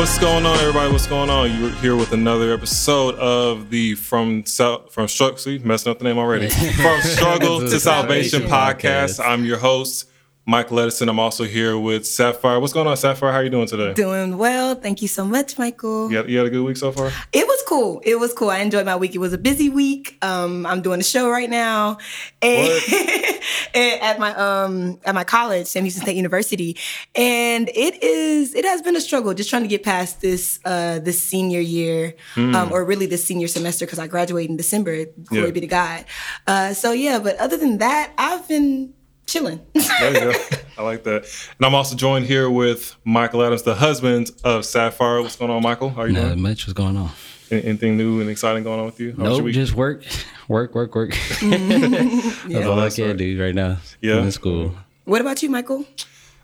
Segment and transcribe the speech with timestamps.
[0.00, 0.90] What's going on, everybody?
[0.90, 1.54] What's going on?
[1.60, 5.36] You're here with another episode of the From South from Struggle.
[5.36, 6.48] See, messing up the name already.
[6.82, 9.22] From Struggle to Salvation podcast.
[9.22, 10.09] I'm your host,
[10.46, 11.08] Michael Edison.
[11.08, 12.58] I'm also here with Sapphire.
[12.58, 13.30] What's going on, Sapphire?
[13.30, 13.92] How are you doing today?
[13.92, 14.74] Doing well.
[14.74, 16.10] Thank you so much, Michael.
[16.10, 17.12] You had, you had a good week so far?
[17.32, 18.00] It was cool.
[18.04, 18.48] It was cool.
[18.50, 19.14] I enjoyed my week.
[19.14, 20.16] It was a busy week.
[20.22, 21.98] Um, I'm doing a show right now,
[22.42, 22.82] and,
[23.74, 26.76] and at my um at my college, Sam Houston State University,
[27.14, 30.98] and it is it has been a struggle just trying to get past this uh
[31.00, 35.04] this senior year, um, or really this senior semester because I graduate in December.
[35.26, 35.50] Glory Yeah.
[35.52, 36.04] be to God.
[36.46, 38.94] Uh, so yeah, but other than that, I've been
[39.30, 39.60] chilling.
[40.00, 40.38] There you go.
[40.78, 41.24] I like that.
[41.58, 45.20] And I'm also joined here with Michael Adams, the husband of Sapphire.
[45.20, 45.90] What's going on, Michael?
[45.90, 46.42] How are you Not doing?
[46.42, 47.10] much What's going on.
[47.50, 49.12] Anything new and exciting going on with you?
[49.12, 49.54] How was Nope, week?
[49.54, 50.04] just work,
[50.48, 51.10] work, work, work.
[51.10, 52.48] Mm-hmm.
[52.52, 53.16] That's all I That's can right.
[53.16, 53.78] do right now.
[54.00, 54.22] Yeah.
[54.22, 54.74] in school.
[55.04, 55.84] what about you, Michael?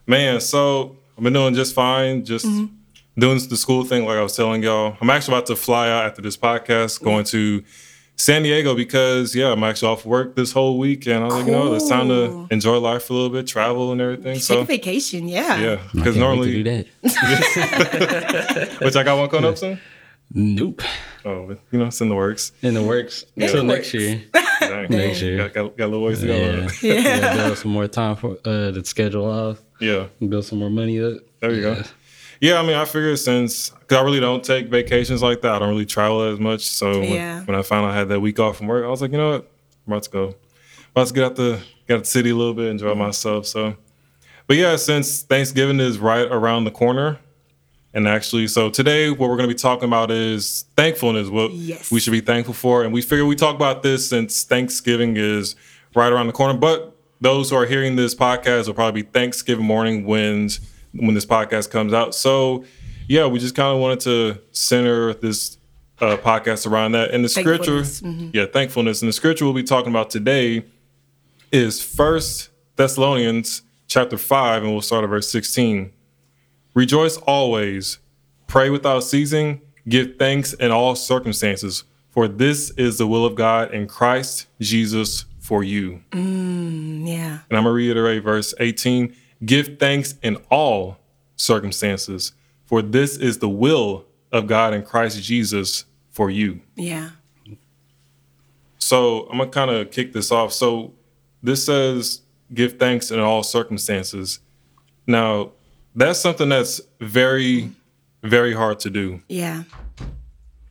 [0.06, 2.24] Man, so I've been doing just fine.
[2.24, 2.74] Just mm-hmm.
[3.18, 4.96] doing the school thing, like I was telling y'all.
[5.00, 7.62] I'm actually about to fly out after this podcast, going mm-hmm.
[7.62, 7.64] to
[8.18, 11.46] San Diego because yeah, I'm actually off work this whole week, and I was like,
[11.46, 14.34] you know, it's time to enjoy life a little bit, travel and everything.
[14.34, 15.28] Take So a vacation.
[15.28, 15.58] Yeah.
[15.58, 18.78] yeah, because normally, to do that.
[18.80, 19.78] which I got one coming up soon.
[20.32, 20.82] nope,
[21.24, 22.52] Oh, but, you know, it's in the works.
[22.62, 24.22] in the works In the until next year.
[24.60, 24.88] Dang.
[24.90, 25.36] Next year.
[25.36, 26.34] Got, got, got a little ways to go.
[26.36, 26.94] Yeah, Yeah.
[27.00, 27.36] yeah.
[27.46, 29.60] Build some more time for uh, the schedule off.
[29.80, 30.06] yeah.
[30.26, 31.18] Build some more money up.
[31.40, 31.82] There you go.
[32.40, 35.58] Yeah, I mean, I figured since because I really don't take vacations like that, I
[35.58, 36.62] don't really travel as much.
[36.66, 37.44] So when, Yeah.
[37.44, 39.18] when I found out I had that week off from work, I was like, you
[39.18, 39.50] know what,
[39.86, 40.34] I'm about to go,
[40.90, 42.98] about to get out the get out the city a little bit, enjoy mm-hmm.
[43.00, 43.46] myself.
[43.46, 43.76] So,
[44.46, 47.18] but yeah, since Thanksgiving is right around the corner,
[47.94, 51.28] and actually, so today what we're going to be talking about is thankfulness.
[51.28, 51.90] What Yes.
[51.90, 55.56] we should be thankful for, and we figure we talk about this since Thanksgiving is
[55.94, 56.58] right around the corner.
[56.58, 60.50] But those who are hearing this podcast will probably be Thanksgiving morning when
[60.98, 62.14] when this podcast comes out.
[62.14, 62.64] So
[63.08, 65.58] yeah, we just kind of wanted to center this
[66.00, 67.10] uh, podcast around that.
[67.12, 68.34] And the scripture, Thankfulness.
[68.34, 69.00] yeah, thankfulness.
[69.02, 70.64] And the scripture we'll be talking about today
[71.52, 75.92] is First Thessalonians chapter five, and we'll start at verse sixteen.
[76.74, 77.98] Rejoice always,
[78.48, 83.72] pray without ceasing, give thanks in all circumstances, for this is the will of God
[83.72, 86.02] in Christ Jesus for you.
[86.12, 86.18] Yeah.
[87.48, 89.14] And I'm gonna reiterate verse 18
[89.44, 90.96] give thanks in all
[91.36, 92.32] circumstances,
[92.64, 96.60] for this is the will of God in Christ Jesus for you.
[96.76, 97.10] Yeah.
[98.78, 100.52] So I'm gonna kind of kick this off.
[100.52, 100.92] So
[101.42, 102.22] this says
[102.54, 104.38] give thanks in all circumstances.
[105.06, 105.52] Now,
[105.94, 107.70] that's something that's very,
[108.22, 109.20] very hard to do.
[109.28, 109.64] Yeah.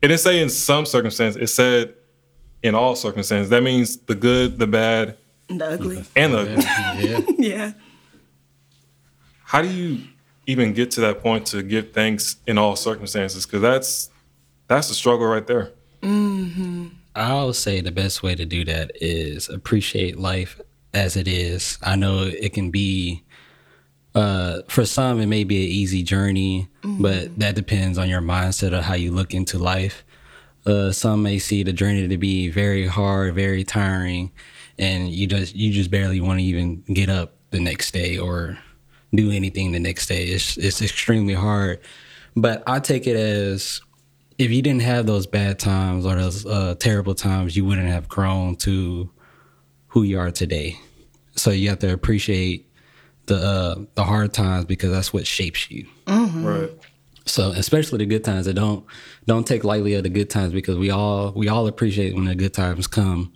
[0.02, 1.94] It didn't say in some circumstances, it said
[2.64, 3.50] in all circumstances.
[3.50, 5.18] That means the good, the bad,
[5.50, 6.06] And the ugly.
[6.16, 7.10] and the ugly.
[7.10, 7.72] Yeah, Yeah.
[9.46, 10.00] How do you
[10.48, 13.46] even get to that point to give thanks in all circumstances?
[13.46, 14.10] Because that's
[14.68, 15.72] that's a struggle right there.
[17.16, 20.60] I'll say the best way to do that is appreciate life
[20.94, 21.78] as it is.
[21.82, 23.24] I know it can be,
[24.14, 28.74] uh, for some, it may be an easy journey, but that depends on your mindset
[28.78, 30.04] of how you look into life.
[30.66, 34.32] Uh, some may see the journey to be very hard, very tiring,
[34.80, 38.58] and you just you just barely want to even get up the next day or
[39.14, 40.26] do anything the next day.
[40.26, 41.80] It's it's extremely hard.
[42.36, 43.82] But I take it as
[44.38, 48.10] if you didn't have those bad times or those uh, terrible times, you wouldn't have
[48.10, 49.10] grown to
[49.88, 50.78] who you are today.
[51.36, 52.70] So you have to appreciate
[53.28, 55.88] the uh, the hard times because that's what shapes you.
[56.46, 56.72] Right.
[57.26, 58.48] So especially the good times.
[58.48, 58.86] And don't
[59.26, 62.36] don't take lightly of the good times because we all we all appreciate when the
[62.36, 63.34] good times come.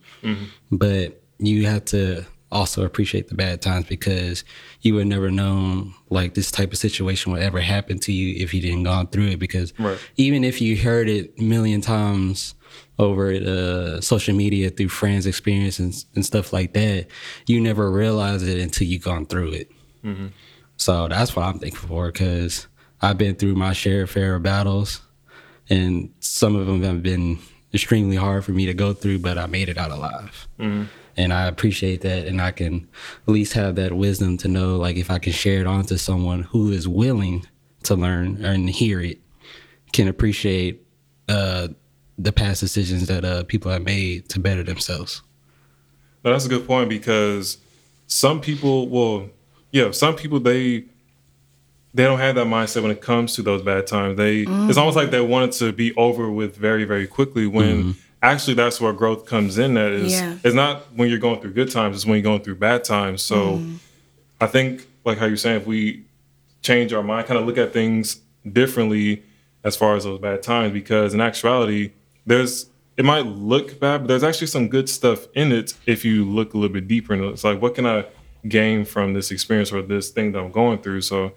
[0.72, 4.44] But you have to also appreciate the bad times because
[4.81, 8.54] you would never known like this type of situation would ever happen to you if
[8.54, 9.40] you didn't gone through it.
[9.40, 10.00] Because Right.
[10.18, 12.56] even if you heard it a million times
[12.98, 17.07] over uh, social media through friends' experience and, and stuff like that,
[17.48, 19.72] you never realize it until you gone through it.
[20.78, 22.68] So that's what I'm thankful for because
[23.02, 25.02] I've been through my share of fair of battles,
[25.69, 27.40] and some of them have been
[27.74, 30.48] extremely hard for me to go through, but I made it out alive.
[31.19, 32.88] And I appreciate that, and I can
[33.27, 35.98] at least have that wisdom to know, like, if I can share it on to
[35.98, 37.45] someone who is willing
[37.83, 39.19] to learn and hear it,
[39.92, 40.81] can appreciate
[41.27, 41.68] uh,
[42.18, 45.21] the past decisions that uh, people have made to better themselves.
[46.24, 47.57] No, that's a good point because
[48.07, 49.30] some people will,
[49.71, 50.86] yeah, some people they
[51.94, 54.16] they don't have that mindset when it comes to those bad times.
[54.16, 57.45] They it's almost like they want it to be over with very very quickly.
[57.45, 59.75] When actually that's where growth comes in.
[59.75, 60.38] That is, Yeah.
[60.44, 61.95] it's not when you're going through good times.
[61.98, 63.21] It's when you're going through bad times.
[63.21, 63.62] So
[64.42, 66.04] I think like how you're saying, if we
[66.62, 68.21] change our mind, kind of look at things
[68.51, 69.24] differently,
[69.63, 71.92] as far as those bad times because in actuality,
[72.25, 72.68] there's
[72.98, 76.54] it might look bad, but there's actually some good stuff in it if you look
[76.54, 77.13] a little bit deeper.
[77.13, 78.06] And it's like, what can I
[78.48, 81.01] gain from this experience or this thing that I'm going through?
[81.01, 81.31] So,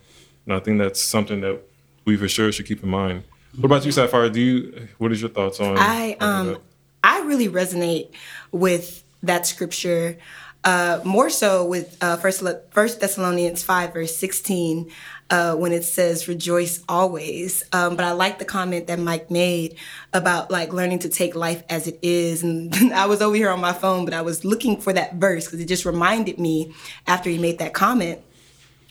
[0.49, 1.61] I think that's something that
[2.05, 3.23] we for sure should keep in mind.
[3.57, 4.29] What about you, Sapphire?
[4.29, 4.89] Do you?
[4.99, 5.77] What is your thoughts on?
[5.79, 6.59] I um,
[7.03, 8.11] I really resonate
[8.51, 10.19] with that scripture.
[10.65, 14.93] Uh, more so with uh, First First Thessalonians five verse sixteen,
[15.29, 19.77] uh, when it says "rejoice always." Um, but I like the comment that Mike made
[20.13, 22.45] about like learning to take life as it is.
[22.45, 25.47] And I was over here on my phone, but I was looking for that verse
[25.47, 26.73] because it just reminded me
[27.09, 28.21] after he made that comment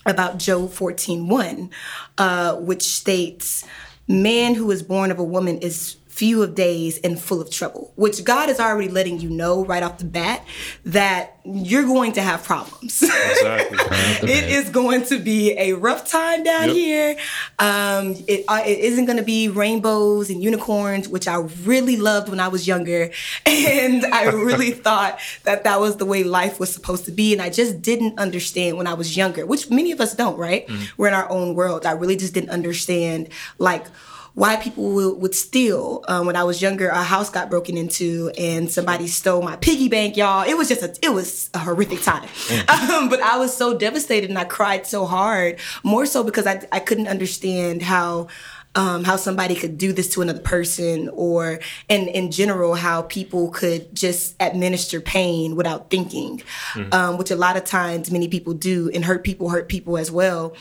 [0.06, 1.69] about Job 14.1,
[2.18, 3.63] uh, which states,
[4.10, 7.91] "Man who is born of a woman is few of days and full of trouble,
[7.95, 10.45] which God is already letting you know right off the bat
[10.85, 13.01] that you're going to have problems.
[13.31, 14.29] Exactly.
[14.29, 16.75] it is going to be a rough time down yep.
[16.75, 17.18] here.
[17.57, 22.29] Um, it, uh, it isn't going to be rainbows and unicorns, which I really loved
[22.29, 23.09] when I was younger.
[23.45, 27.33] And I really thought that that was the way life was supposed to be.
[27.33, 30.67] And I just didn't understand when I was younger, which many of us don't, right?
[30.67, 30.91] Mm.
[30.97, 31.85] We're in our own world.
[31.85, 33.85] I really just didn't understand, like,
[34.33, 36.04] why people would, would steal.
[36.07, 39.89] Um, when I was younger, a house got broken into and somebody stole my piggy
[39.89, 40.48] bank, y'all.
[40.48, 42.28] It was just a, it was a horrific time.
[42.28, 42.92] Mm.
[42.92, 46.66] Um, but I was so devastated and I cried so hard, more so because I,
[46.72, 48.28] I couldn't understand how,
[48.75, 53.50] um, how somebody could do this to another person or and in general how people
[53.51, 56.42] could just administer pain without thinking
[56.74, 56.94] mm-hmm.
[56.94, 60.10] um, which a lot of times many people do and hurt people hurt people as
[60.10, 60.56] well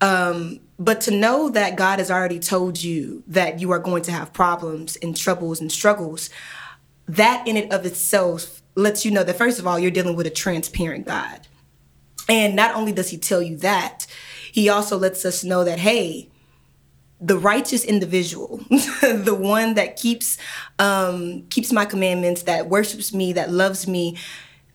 [0.00, 4.12] um, but to know that God has already told you that you are going to
[4.12, 6.28] have problems and troubles and struggles,
[7.06, 10.26] that in and of itself lets you know that first of all, you're dealing with
[10.26, 11.46] a transparent God.
[12.28, 14.06] And not only does he tell you that,
[14.50, 16.28] he also lets us know that, hey,
[17.20, 20.36] the righteous individual, the one that keeps
[20.80, 24.16] um, keeps my commandments, that worships me, that loves me,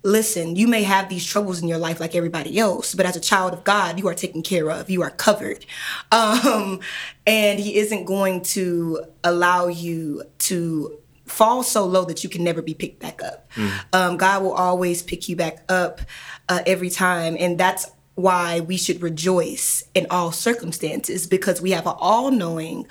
[0.07, 3.19] listen, you may have these troubles in your life like everybody else, but as a
[3.19, 5.65] child of God, you are taken care of, you are covered.
[6.09, 6.79] Um,
[7.25, 12.61] and He isn't going to allow you to fall so low that you can never
[12.61, 13.51] be picked back up.
[13.55, 13.79] Mm.
[13.93, 15.99] Um, God will always pick you back up
[16.47, 17.35] uh, every time.
[17.37, 22.87] And that's why we should rejoice in all circumstances because we have an all knowing,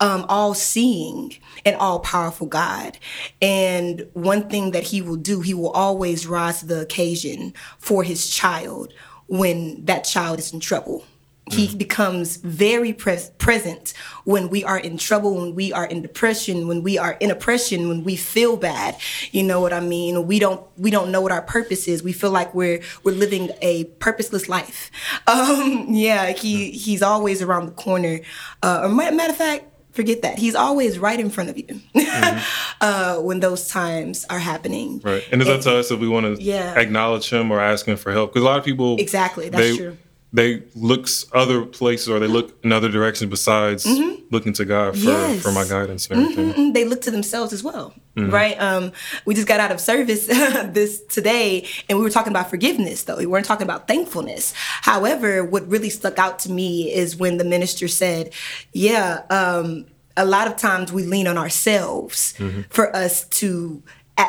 [0.00, 1.34] um, all seeing,
[1.64, 2.98] and all powerful God.
[3.40, 8.02] And one thing that He will do, He will always rise to the occasion for
[8.02, 8.92] His child
[9.28, 11.06] when that child is in trouble.
[11.50, 11.78] He mm.
[11.78, 13.94] becomes very pres- present
[14.24, 17.88] when we are in trouble, when we are in depression, when we are in oppression,
[17.88, 18.96] when we feel bad.
[19.30, 20.26] You know what I mean?
[20.26, 22.02] We don't we don't know what our purpose is.
[22.02, 24.90] We feel like we're we're living a purposeless life.
[25.28, 28.20] Um, yeah, he he's always around the corner.
[28.62, 29.64] Uh, or matter of fact,
[29.96, 32.38] forget that he's always right in front of you mm-hmm.
[32.80, 35.00] uh, when those times are happening.
[35.02, 36.78] Right, and it's up to us if we want to yeah.
[36.78, 39.76] acknowledge him or ask him for help because a lot of people exactly that's they,
[39.76, 39.96] true
[40.32, 44.22] they look other places or they look in other directions besides mm-hmm.
[44.30, 45.42] looking to God for, yes.
[45.42, 46.52] for my guidance and everything.
[46.52, 46.72] Mm-hmm.
[46.72, 48.30] They look to themselves as well, mm-hmm.
[48.30, 48.60] right?
[48.60, 48.92] Um,
[49.24, 53.16] we just got out of service this today and we were talking about forgiveness though.
[53.16, 54.52] We weren't talking about thankfulness.
[54.56, 58.32] However, what really stuck out to me is when the minister said,
[58.72, 62.62] yeah, um, a lot of times we lean on ourselves mm-hmm.
[62.70, 63.82] for us to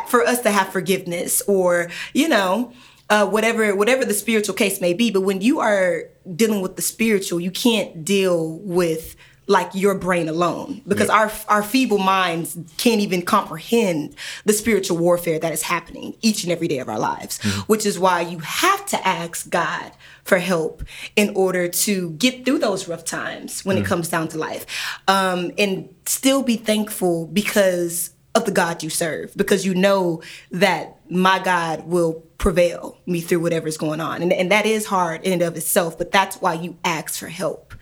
[0.07, 2.73] for us to have forgiveness or, you know,
[3.09, 5.11] uh, whatever whatever the spiritual case may be.
[5.11, 6.03] But when you are
[6.35, 9.15] dealing with the spiritual, you can't deal with
[9.47, 11.15] like your brain alone because yeah.
[11.15, 14.13] our our feeble minds can't even comprehend
[14.45, 17.61] the spiritual warfare that is happening each and every day of our lives mm-hmm.
[17.61, 19.93] which is why you have to ask God
[20.25, 20.83] for help
[21.15, 23.85] in order to get through those rough times when mm-hmm.
[23.85, 24.65] it comes down to life
[25.07, 30.21] um, and still be thankful because of the God you serve because you know
[30.51, 34.21] that my God will prevail me through whatever's going on.
[34.21, 37.27] And, and that is hard in and of itself, but that's why you ask for
[37.27, 37.73] help.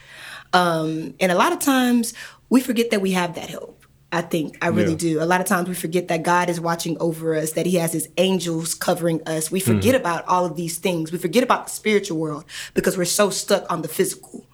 [0.54, 2.14] Um, and a lot of times
[2.50, 3.86] we forget that we have that help.
[4.12, 4.98] I think I really yeah.
[4.98, 5.22] do.
[5.22, 7.92] A lot of times we forget that God is watching over us, that He has
[7.92, 9.52] His angels covering us.
[9.52, 10.00] We forget mm.
[10.00, 11.12] about all of these things.
[11.12, 14.46] We forget about the spiritual world because we're so stuck on the physical.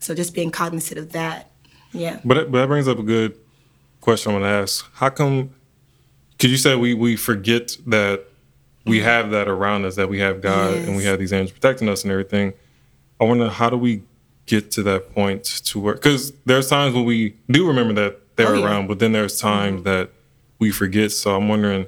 [0.00, 1.52] So just being cognizant of that.
[1.92, 2.18] Yeah.
[2.24, 3.36] But, but that brings up a good
[4.00, 4.90] question I'm going to ask.
[4.94, 5.54] How come,
[6.40, 8.24] because you said we, we forget that
[8.86, 9.04] we mm-hmm.
[9.04, 10.88] have that around us, that we have God yes.
[10.88, 12.54] and we have these angels protecting us and everything.
[13.20, 14.04] I wonder how do we
[14.46, 18.54] get to that point to where, because there's times when we do remember that they're
[18.54, 18.64] oh, yeah.
[18.64, 19.90] around, but then there's times mm-hmm.
[19.90, 20.12] that
[20.58, 21.12] we forget.
[21.12, 21.86] So I'm wondering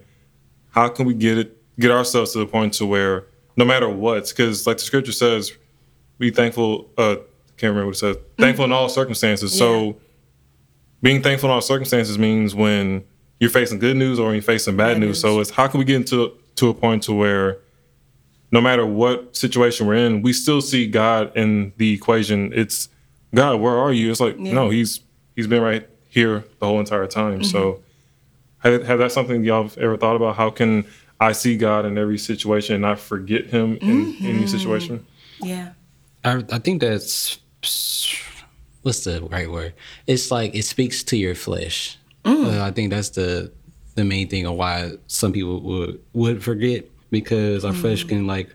[0.73, 3.25] how can we get it, get ourselves to the point to where
[3.57, 5.57] no matter what, because like the scripture says,
[6.19, 6.91] be thankful.
[6.99, 7.17] Uh,
[7.57, 8.17] can't remember what it says.
[8.37, 8.73] Thankful mm-hmm.
[8.73, 9.55] in all circumstances.
[9.55, 9.61] Yeah.
[9.61, 9.97] So
[11.01, 13.05] being thankful in all circumstances means when
[13.43, 15.09] you're facing good news or you're facing bad, Bad news.
[15.09, 15.21] news.
[15.21, 17.59] So it's how can we get into to a point to where
[18.53, 22.53] no matter what situation we're in, we still see God in the equation.
[22.55, 22.89] It's
[23.35, 24.13] God, where are you?
[24.13, 24.53] It's like Yeah.
[24.53, 25.01] no, he's
[25.35, 27.41] he's been right here the whole entire time.
[27.41, 27.51] Mm-hmm.
[27.51, 27.81] So
[28.59, 30.37] have, have that something y'all have ever thought about?
[30.37, 30.87] How can
[31.19, 34.25] I see God in every situation and not forget him in mm-hmm.
[34.25, 35.05] any situation?
[35.41, 35.73] Yeah.
[36.23, 37.41] I, I think that's
[38.83, 39.75] what's the right word?
[40.07, 41.99] It's like it speaks to your flesh.
[42.25, 42.59] Mm.
[42.59, 43.53] Uh, I think that's the
[43.95, 48.11] the main thing of why some people would would forget because our flesh mm.
[48.11, 48.55] can like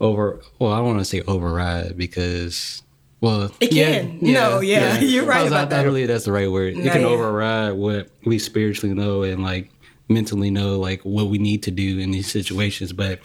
[0.00, 0.40] over.
[0.58, 2.82] Well, I don't want to say override because.
[3.20, 4.18] Well, It can.
[4.20, 5.80] No, yeah, you're right I, was- about I, that.
[5.80, 6.76] I believe that's the right word.
[6.76, 7.08] No, it can yeah.
[7.08, 9.72] override what we spiritually know and like
[10.08, 12.92] mentally know, like what we need to do in these situations.
[12.92, 13.20] But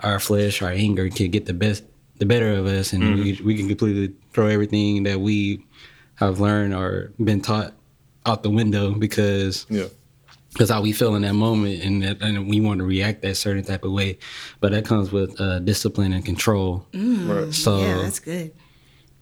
[0.00, 1.84] our flesh, our anger can get the best,
[2.18, 3.22] the better of us, and mm-hmm.
[3.22, 5.64] we, we can completely throw everything that we
[6.16, 7.72] have learned or been taught
[8.26, 9.86] out the window because Yeah.
[10.52, 13.36] because how we feel in that moment and that, and we want to react that
[13.36, 14.18] certain type of way.
[14.60, 16.86] But that comes with uh, discipline and control.
[16.94, 17.52] Right.
[17.52, 18.52] So yeah, that's good.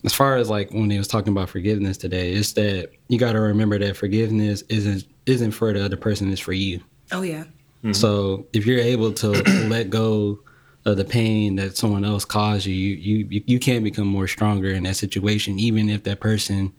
[0.04, 3.33] as far as like when they was talking about forgiveness today, it's that you got
[3.33, 6.80] to remember that forgiveness isn't isn't for the other person; it's for you.
[7.12, 7.45] Oh yeah.
[7.92, 9.30] So if you're able to
[9.69, 10.40] let go
[10.85, 14.69] of the pain that someone else caused you, you you you can become more stronger
[14.71, 16.73] in that situation, even if that person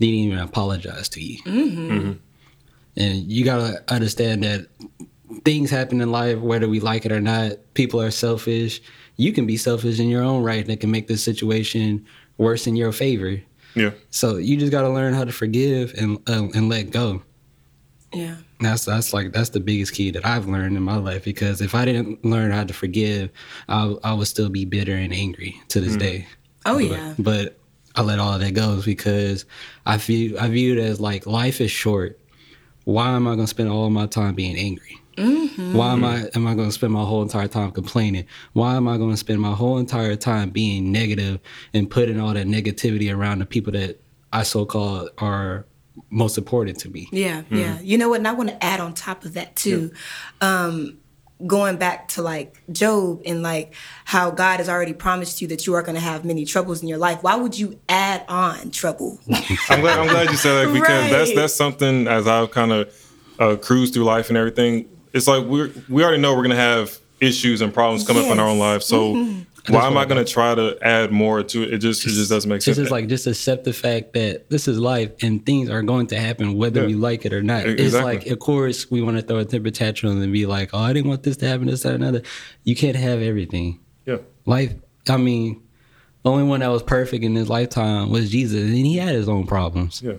[0.00, 1.42] didn't even apologize to you.
[1.42, 1.90] Mm-hmm.
[1.92, 2.12] Mm-hmm.
[2.96, 4.68] And you gotta understand that
[5.44, 7.52] things happen in life, whether we like it or not.
[7.74, 8.80] People are selfish.
[9.16, 12.04] You can be selfish in your own right that can make the situation
[12.38, 13.40] worse in your favor.
[13.74, 13.90] Yeah.
[14.10, 17.22] So you just gotta learn how to forgive and uh, and let go.
[18.12, 18.36] Yeah.
[18.60, 21.74] That's that's like that's the biggest key that I've learned in my life because if
[21.74, 23.30] I didn't learn how to forgive,
[23.68, 26.00] I I would still be bitter and angry to this mm.
[26.00, 26.28] day.
[26.64, 27.14] Oh But- yeah.
[27.18, 27.58] But
[27.94, 29.44] I let all of that go because
[29.86, 32.18] I view I view it as like life is short.
[32.84, 35.00] Why am I gonna spend all of my time being angry?
[35.16, 38.26] Why am I am I gonna spend my whole entire time complaining?
[38.52, 41.38] Why am I gonna spend my whole entire time being negative
[41.72, 44.00] and putting all that negativity around the people that
[44.32, 45.66] I so called are
[46.10, 47.08] most important to me?
[47.12, 47.80] Yeah, yeah.
[47.80, 48.18] You know what?
[48.18, 49.92] And I want to add on top of that too.
[50.40, 50.98] Um,
[51.46, 53.74] going back to like Job and like
[54.04, 56.88] how God has already promised you that you are going to have many troubles in
[56.88, 57.22] your life.
[57.22, 59.18] Why would you add on trouble?
[59.68, 59.98] I'm glad.
[59.98, 61.36] I'm glad you said that because that's Right.
[61.36, 62.94] that's something as I've kind of
[63.38, 64.88] uh, cruised through life and everything.
[65.12, 68.38] It's like we we already know we're gonna have issues and problems come up in
[68.38, 68.60] our own Yes.
[68.60, 68.86] lives.
[68.86, 69.14] So
[69.68, 71.74] why am I gonna try to add more to it?
[71.74, 72.76] It just it just doesn't make sense.
[72.76, 76.18] Just like just accept the fact that this is life and things are going to
[76.18, 76.86] happen whether Yeah.
[76.88, 77.66] we like it or not.
[77.66, 80.70] E- It's like of course we want to throw a temper tantrum and be like,
[80.74, 82.22] oh, I didn't want this to happen, this, that, another.
[82.64, 83.80] You can't have everything.
[84.06, 84.74] yeah, Life.
[85.08, 85.62] I mean,
[86.22, 89.28] the only one that was perfect in his lifetime was Jesus, and he had his
[89.28, 90.02] own problems.
[90.02, 90.14] yeah.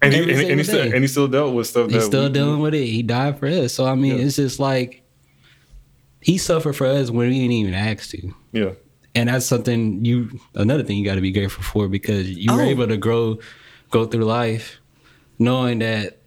[0.00, 1.90] And he, and, and he still and he still dealt with stuff.
[1.90, 2.86] He's still we- dealing with it.
[2.86, 3.74] He died for us.
[3.74, 4.24] So I mean, Yeah.
[4.26, 5.02] it's just like
[6.20, 8.32] he suffered for us when we didn't even ask to.
[8.52, 8.70] Yeah,
[9.18, 12.62] and that's something you another thing you got to be grateful for because you were
[12.62, 12.66] Oh.
[12.66, 13.38] able to grow
[13.90, 14.78] go through life
[15.38, 16.18] knowing that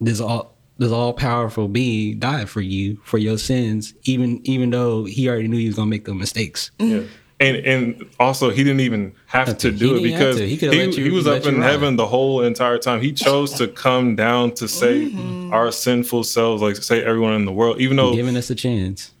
[0.00, 5.04] this all this all powerful being died for you for your sins even even though
[5.04, 7.02] he already knew he was gonna make the mistakes mm-hmm.
[7.02, 7.08] yeah.
[7.42, 10.36] And and also he didn't even have to do it because.
[10.38, 11.70] He he, you- he was let up in ride.
[11.70, 13.00] heaven the whole entire time.
[13.00, 15.50] He chose to come down to save mm-hmm.
[15.50, 19.12] our sinful selves, like say everyone in the world, even though giving us a chance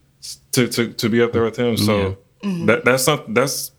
[0.52, 1.78] to, to, to be up there with him.
[1.78, 2.66] So Mm-hmm.
[2.66, 3.70] that that's something that's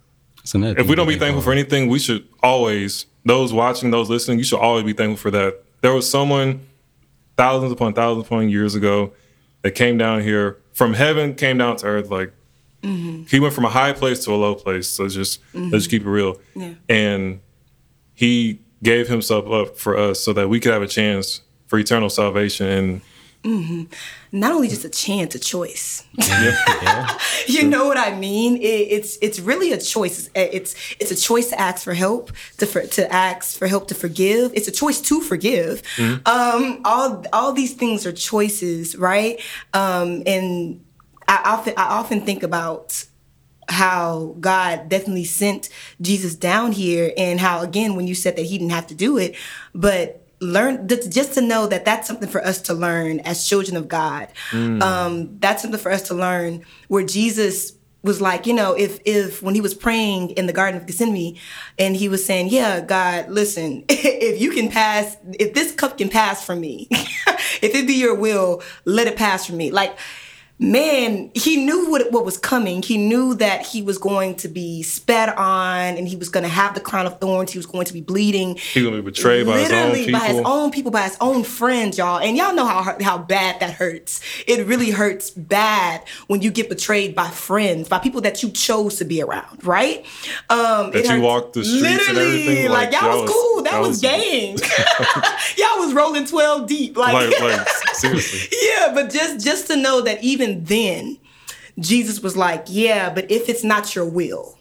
[0.44, 4.10] so another if we don't be thankful for anything, we should always those watching, those
[4.10, 5.64] listening, you should always be thankful for that.
[5.82, 6.68] There was someone
[7.38, 9.14] thousands upon thousands upon years ago
[9.62, 12.10] that came down here from heaven, came down to earth.
[12.10, 12.34] Like
[12.82, 13.24] mm-hmm.
[13.24, 14.88] he went from a high place to a low place.
[14.88, 16.40] So just let's just keep it real.
[16.56, 16.74] Yeah.
[16.90, 17.42] And
[18.14, 22.10] he gave himself up for us so that we could have a chance for eternal
[22.10, 22.68] salvation.
[22.68, 23.02] And
[23.44, 26.06] Not only just a chance, a choice.
[26.14, 27.18] yeah.
[27.48, 28.58] you know what I mean?
[28.58, 30.30] It, it's it's really a choice.
[30.36, 33.88] It's, it's it's a choice to ask for help, to for, to ask for help
[33.88, 34.52] to forgive.
[34.54, 35.82] It's a choice to forgive.
[36.26, 39.42] Um, all all these things are choices, right?
[39.74, 40.86] Um, and
[41.28, 43.06] I often I often think about
[43.70, 45.70] how God definitely sent
[46.00, 49.18] Jesus down here, and how again when you said that He didn't have to do
[49.18, 49.36] it,
[49.74, 53.88] but learn just to know that that's something for us to learn as children of
[53.88, 54.28] God.
[54.82, 59.44] Um, that's something for us to learn where Jesus was like, you know, if if
[59.44, 61.38] when he was praying in the Garden of Gethsemane,
[61.78, 66.10] and he was saying, "Yeah, God, listen, if you can pass, if this cup can
[66.10, 66.88] pass from me,
[67.62, 69.96] if it be your will, let it pass from me." Like
[70.62, 72.84] man, he knew what what was coming.
[72.84, 76.50] He knew that he was going to be spat on, and he was going to
[76.50, 77.52] have the crown of thorns.
[77.52, 78.56] He was going to be bleeding.
[78.56, 80.20] He was going to be betrayed by his own people.
[80.20, 82.20] by his own people, by his own friends, y'all.
[82.20, 84.22] And y'all know how how bad that hurts.
[84.48, 88.98] It really hurts bad when you get betrayed by friends, by people that you chose
[88.98, 90.06] to be around, right?
[90.50, 92.70] Um, that you walked the streets and everything.
[92.70, 93.64] Like, like y'all was cool.
[93.64, 94.58] That, that was, was gang.
[95.58, 96.96] y'all was rolling twelve deep.
[96.96, 98.58] Like, like, like seriously.
[98.62, 101.18] yeah, but just just to know that even then,
[101.80, 104.58] Jesus was like, Yeah, but if it's not your will,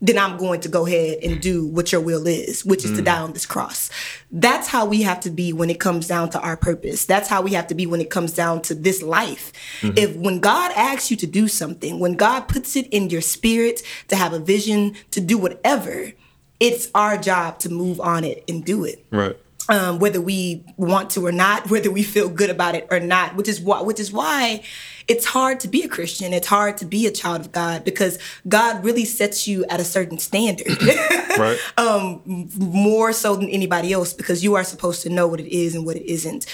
[0.00, 2.96] then I'm going to go ahead and do what your will is, which is mm.
[2.96, 3.90] to die on this cross.
[4.30, 7.06] That's how we have to be when it comes down to our purpose.
[7.06, 9.52] That's how we have to be when it comes down to this life.
[9.80, 9.96] Mm-hmm.
[9.96, 13.82] If when God asks you to do something, when God puts it in your spirit
[14.08, 16.12] to have a vision, to do whatever,
[16.60, 19.06] it's our job to move on it and do it.
[19.10, 23.00] Right um, whether we want to or not, whether we feel good about it or
[23.00, 24.62] not, which is why, which is why
[25.06, 26.32] it's hard to be a Christian.
[26.32, 28.18] It's hard to be a child of God because
[28.48, 30.66] God really sets you at a certain standard,
[31.38, 31.58] right?
[31.76, 32.22] um,
[32.56, 35.84] more so than anybody else because you are supposed to know what it is and
[35.84, 36.46] what it isn't.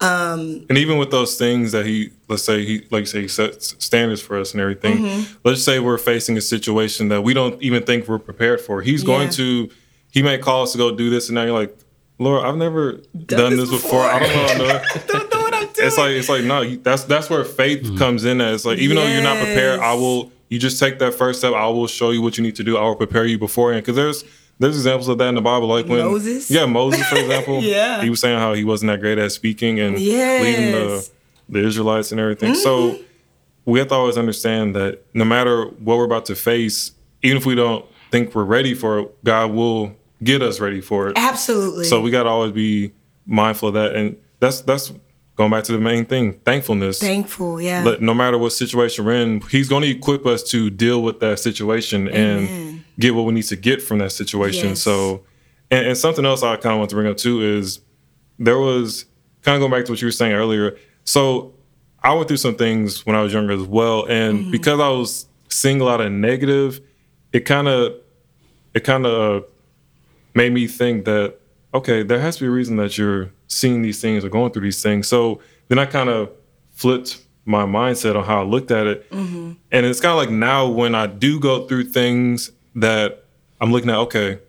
[0.00, 3.28] Um, and even with those things that he, let's say he, like you say, he
[3.28, 4.98] sets standards for us and everything.
[4.98, 5.36] Mm-hmm.
[5.44, 8.80] Let's say we're facing a situation that we don't even think we're prepared for.
[8.80, 9.06] He's yeah.
[9.06, 9.68] going to,
[10.10, 11.76] he may call us to go do this, and now you're like
[12.18, 14.02] Lord, I've never done, done this, this before.
[14.02, 14.64] I don't know.
[14.94, 15.86] I don't know what I'm doing.
[15.86, 16.76] It's like it's like no.
[16.76, 17.96] That's that's where faith mm-hmm.
[17.96, 18.40] comes in.
[18.40, 19.06] As like even yes.
[19.06, 20.32] though you're not prepared, I will.
[20.48, 21.52] You just take that first step.
[21.52, 22.76] I will show you what you need to do.
[22.78, 23.84] I will prepare you beforehand.
[23.84, 24.24] Because there's
[24.58, 26.50] there's examples of that in the Bible, like when Moses.
[26.50, 27.60] Yeah, Moses, for example.
[27.62, 30.42] yeah, he was saying how he wasn't that great at speaking and yes.
[30.42, 31.08] leading the
[31.48, 32.52] the Israelites and everything.
[32.52, 32.62] Mm-hmm.
[32.62, 32.98] So
[33.64, 37.46] we have to always understand that no matter what we're about to face, even if
[37.46, 41.18] we don't think we're ready for it, God will get us ready for it.
[41.18, 41.84] Absolutely.
[41.84, 42.92] So we got to always be
[43.26, 44.92] mindful of that, and that's that's
[45.36, 46.98] going back to the main thing: thankfulness.
[46.98, 47.84] Thankful, yeah.
[47.84, 51.20] But no matter what situation we're in, He's going to equip us to deal with
[51.20, 52.38] that situation Amen.
[52.38, 54.70] and get what we need to get from that situation.
[54.70, 54.80] Yes.
[54.80, 55.24] So,
[55.70, 57.80] and, and something else I kind of want to bring up too is
[58.38, 59.04] there was
[59.42, 60.76] kind of going back to what you were saying earlier.
[61.04, 61.54] So
[62.02, 64.50] I went through some things when I was younger as well, and mm-hmm.
[64.50, 66.80] because I was seeing a lot of negative,
[67.32, 67.94] it kind of
[68.74, 69.44] it kind of
[70.34, 71.36] made me think that
[71.74, 74.62] okay, there has to be a reason that you're seeing these things or going through
[74.62, 75.06] these things.
[75.06, 76.30] So then I kind of
[76.72, 79.52] flipped my mindset on how I looked at it, mm-hmm.
[79.72, 83.24] and it's kind of like now when I do go through things that
[83.60, 84.40] I'm looking at, okay.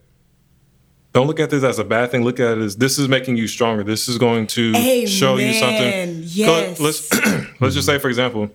[1.12, 2.24] Don't look at this as a bad thing.
[2.24, 3.84] Look at it as this is making you stronger.
[3.84, 5.08] This is going to Amen.
[5.08, 6.22] show you something.
[6.24, 6.78] Yes.
[6.78, 7.12] So let's
[7.60, 8.52] let's just say, for example,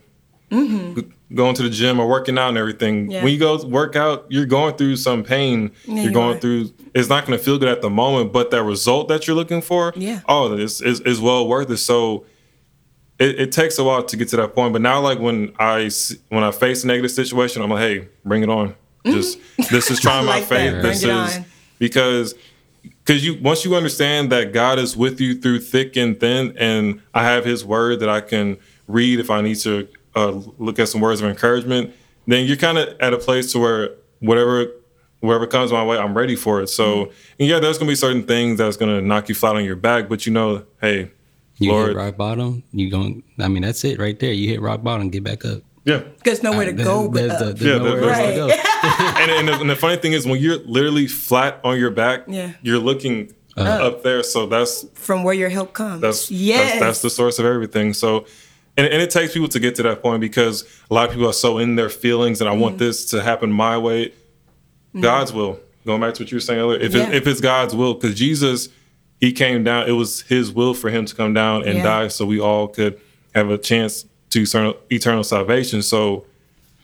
[0.51, 1.35] mm-hmm.
[1.35, 3.11] going to the gym or working out and everything.
[3.11, 3.23] Yeah.
[3.23, 5.73] When you go work out, you're going through some pain.
[5.85, 6.73] Yeah, you're going through.
[6.95, 9.63] It's not going to feel good at the moment, but that result that you're looking
[9.63, 11.79] for, yeah, oh, is is, is well worth it.
[11.79, 12.27] So.
[13.17, 15.89] It, it, takes a while to get to that point, but now, like when I
[16.31, 18.71] when I face a negative situation, I'm like, "Hey, bring it on!
[18.71, 19.13] Mm-hmm.
[19.13, 19.39] Just
[19.71, 20.83] this is trying like my faith.
[20.83, 21.39] This is
[21.79, 22.35] because
[22.83, 27.03] because you once you understand that God is with you through thick and thin, and
[27.15, 30.89] I have His word that I can read if I need to uh, look at
[30.89, 31.95] some words of encouragement,
[32.27, 34.69] then you're kind of at a place to where whatever
[35.21, 36.69] whatever comes my way, I'm ready for it.
[36.69, 37.13] So, mm-hmm.
[37.39, 40.27] yeah, there's gonna be certain things that's gonna knock you flat on your back, but
[40.27, 41.11] you know, hey,
[41.57, 42.63] you Lord, hit rock bottom.
[42.73, 44.33] You going I mean, that's it right there.
[44.33, 45.63] You hit rock bottom, get back up.
[45.85, 47.09] Yeah, there's nowhere to go.
[47.09, 48.31] But there's, there's yeah, nowhere right.
[48.31, 48.49] to go.
[49.21, 52.25] and, and, the, and, the, funny thing is, when you're literally flat on your back,
[52.27, 52.53] yeah.
[52.63, 54.23] you're looking uh, up there.
[54.23, 56.01] So that's from where your help comes.
[56.01, 56.71] That's yes.
[56.71, 57.93] That's, that's the source of everything.
[57.93, 58.25] So
[58.77, 61.29] and, and it takes people to get to that point because a lot of people
[61.29, 64.13] are so in their feelings and I mm want this to happen my way.
[64.95, 65.61] mm God's will.
[65.87, 67.09] Going back to what you were saying earlier, if yeah.
[67.09, 68.71] it, if it's God's will, because Jesus,
[69.21, 69.87] he came down.
[69.87, 71.83] It was His will for him to come down and yeah.
[71.83, 72.99] die, so we all could
[73.35, 75.83] have a chance to eternal, eternal salvation.
[75.83, 76.25] So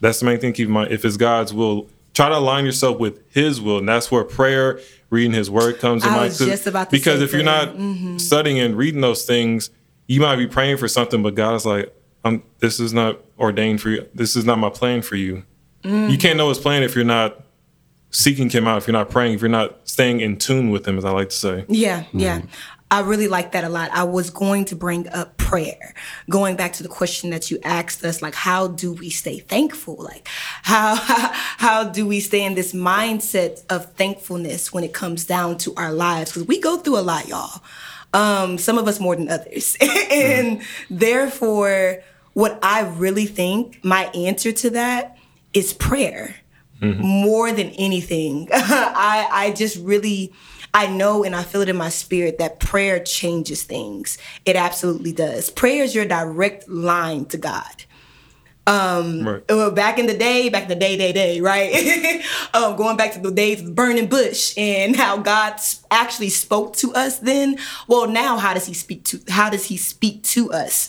[0.00, 0.52] that's the main thing.
[0.52, 3.88] Keep in mind, if it's God's will, try to align yourself with His will, and
[3.88, 6.10] that's where prayer, reading His Word comes in.
[6.10, 8.18] I was just about to because if you're not mm-hmm.
[8.18, 9.70] studying and reading those things,
[10.10, 11.94] you might be praying for something, but God is like,
[12.24, 14.08] I'm, this is not ordained for you.
[14.12, 15.44] This is not my plan for you.
[15.84, 16.10] Mm.
[16.10, 17.40] You can't know his plan if you're not
[18.10, 20.98] seeking him out, if you're not praying, if you're not staying in tune with him,
[20.98, 21.64] as I like to say.
[21.68, 22.40] Yeah, yeah.
[22.40, 22.48] Mm.
[22.90, 23.88] I really like that a lot.
[23.92, 25.94] I was going to bring up prayer,
[26.28, 29.94] going back to the question that you asked us, like, how do we stay thankful?
[29.94, 30.26] Like,
[30.64, 30.96] how,
[31.58, 35.92] how do we stay in this mindset of thankfulness when it comes down to our
[35.92, 36.32] lives?
[36.32, 37.60] Because we go through a lot, y'all
[38.12, 39.76] um, some of us more than others.
[39.80, 40.96] and mm-hmm.
[40.96, 45.16] therefore, what I really think my answer to that
[45.52, 46.36] is prayer
[46.80, 47.02] mm-hmm.
[47.02, 48.48] more than anything.
[48.52, 50.32] I, I just really,
[50.72, 54.18] I know and I feel it in my spirit that prayer changes things.
[54.44, 55.50] It absolutely does.
[55.50, 57.84] Prayer is your direct line to God.
[58.70, 59.42] Um, Right.
[59.50, 62.22] uh, back in the day, back in the day, day, day, right?
[62.54, 65.54] um, going back to the days of the burning bush and how God
[65.90, 67.58] actually spoke to us then.
[67.88, 69.20] Well, now how does He speak to?
[69.28, 70.88] How does He speak to us?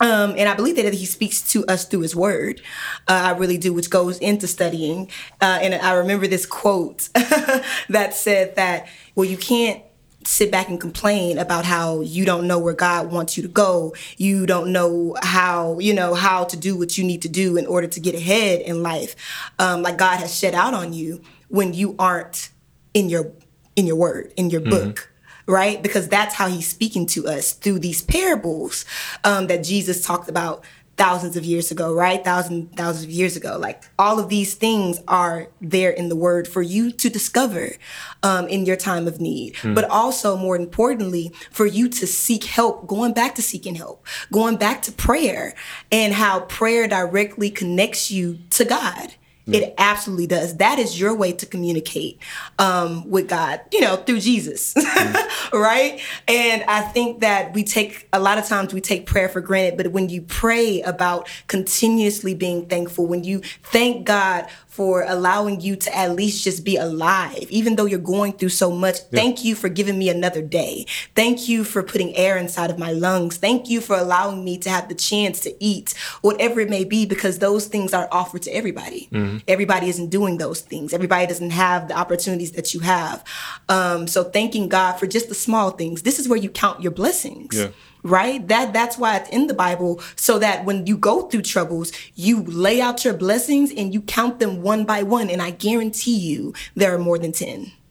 [0.00, 2.60] Um, and I believe that he speaks to us through his word.
[3.08, 5.10] Uh, I really do, which goes into studying.
[5.40, 9.82] Uh, and I remember this quote that said that, well, you can't
[10.28, 13.94] sit back and complain about how you don't know where God wants you to go.
[14.18, 17.66] You don't know how, you know, how to do what you need to do in
[17.66, 19.16] order to get ahead in life.
[19.58, 22.50] Um, like God has shed out on you when you aren't
[22.92, 23.32] in your
[23.74, 25.10] in your word, in your book
[25.48, 25.82] right?
[25.82, 28.84] Because that's how he's speaking to us through these parables
[29.24, 30.62] um, that Jesus talked about
[30.98, 32.22] thousands of years ago, right?
[32.24, 33.56] Thousands, thousands of years ago.
[33.56, 37.76] Like all of these things are there in the word for you to discover
[38.22, 39.56] um, in your time of need.
[39.74, 44.56] But also, more importantly, for you to seek help, going back to seeking help, going
[44.56, 45.54] back to prayer,
[45.92, 49.14] and how prayer directly connects you to God.
[49.54, 50.56] It absolutely does.
[50.56, 52.20] That is your way to communicate
[52.58, 54.74] um, with God, you know, through Jesus,
[55.52, 56.00] right?
[56.26, 59.76] And I think that we take a lot of times we take prayer for granted,
[59.76, 64.46] but when you pray about continuously being thankful, when you thank God
[64.78, 68.70] for allowing you to at least just be alive, even though you're going through so
[68.70, 70.86] much, thank you for giving me another day.
[71.16, 73.38] Thank you for putting air inside of my lungs.
[73.38, 77.06] Thank you for allowing me to have the chance to eat, whatever it may be,
[77.06, 79.08] because those things are offered to everybody.
[79.46, 80.92] Everybody isn't doing those things.
[80.92, 83.22] Everybody doesn't have the opportunities that you have.
[83.68, 86.02] Um, so thanking God for just the small things.
[86.02, 87.56] This is where you count your blessings.
[87.56, 87.68] Yeah.
[88.04, 88.46] Right?
[88.46, 92.42] That that's why it's in the Bible, so that when you go through troubles, you
[92.44, 95.28] lay out your blessings and you count them one by one.
[95.28, 97.72] And I guarantee you there are more than ten.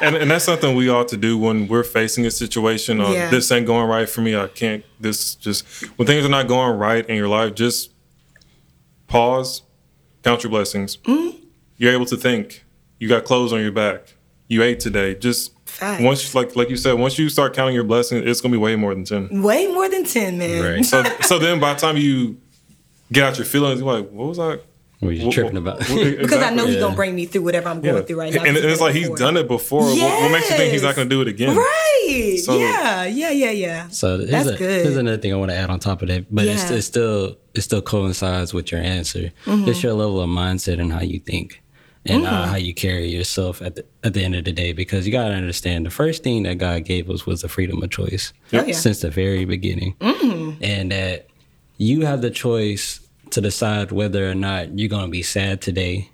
[0.00, 3.30] and, and that's something we ought to do when we're facing a situation or Yeah.
[3.30, 4.34] this ain't going right for me.
[4.36, 4.84] I can't.
[4.98, 5.64] This just
[5.96, 7.92] when things are not going right in your life, just
[9.06, 9.62] pause,
[10.22, 10.96] count your blessings.
[10.98, 11.38] Mm-hmm.
[11.76, 12.64] You're able to think.
[12.98, 14.14] You got clothes on your back.
[14.48, 15.14] You ate today.
[15.14, 16.02] Just Facts.
[16.02, 18.74] once, like like you said, once you start counting your blessings, it's gonna be way
[18.76, 19.42] more than ten.
[19.42, 20.62] Way more than ten, man.
[20.62, 20.84] Right.
[20.84, 22.40] So so then by the time you
[23.12, 24.58] get out your feelings, you're like, what was I?
[25.00, 25.88] What are you what- tripping what- about?
[25.90, 26.80] what- Because I know he's Yeah.
[26.82, 28.42] gonna bring me through whatever I'm going through right now.
[28.44, 29.82] And, and it's like he's done it before.
[29.84, 31.56] What, what makes you think he's not going to do it again?
[31.56, 32.40] Right.
[32.44, 33.04] So- yeah.
[33.04, 33.30] Yeah.
[33.30, 33.50] Yeah.
[33.50, 33.88] Yeah.
[33.88, 34.84] So here's, That's a, good.
[34.84, 36.76] here's another thing I want to add on top of that, but it's, Yeah.
[36.76, 39.30] it's still it still coincides with your answer.
[39.46, 39.68] Mm-hmm.
[39.68, 41.62] It's your level of mindset and how you think,
[42.06, 44.72] and uh, how you carry yourself at the at the end of the day.
[44.72, 47.90] Because you gotta understand, the first thing that God gave us was the freedom of
[47.90, 48.58] choice Oh.
[48.58, 48.72] Mm-hmm.
[48.72, 51.26] since the very beginning, and that
[51.76, 53.00] you have the choice
[53.32, 56.10] to decide whether or not you're gonna be sad today,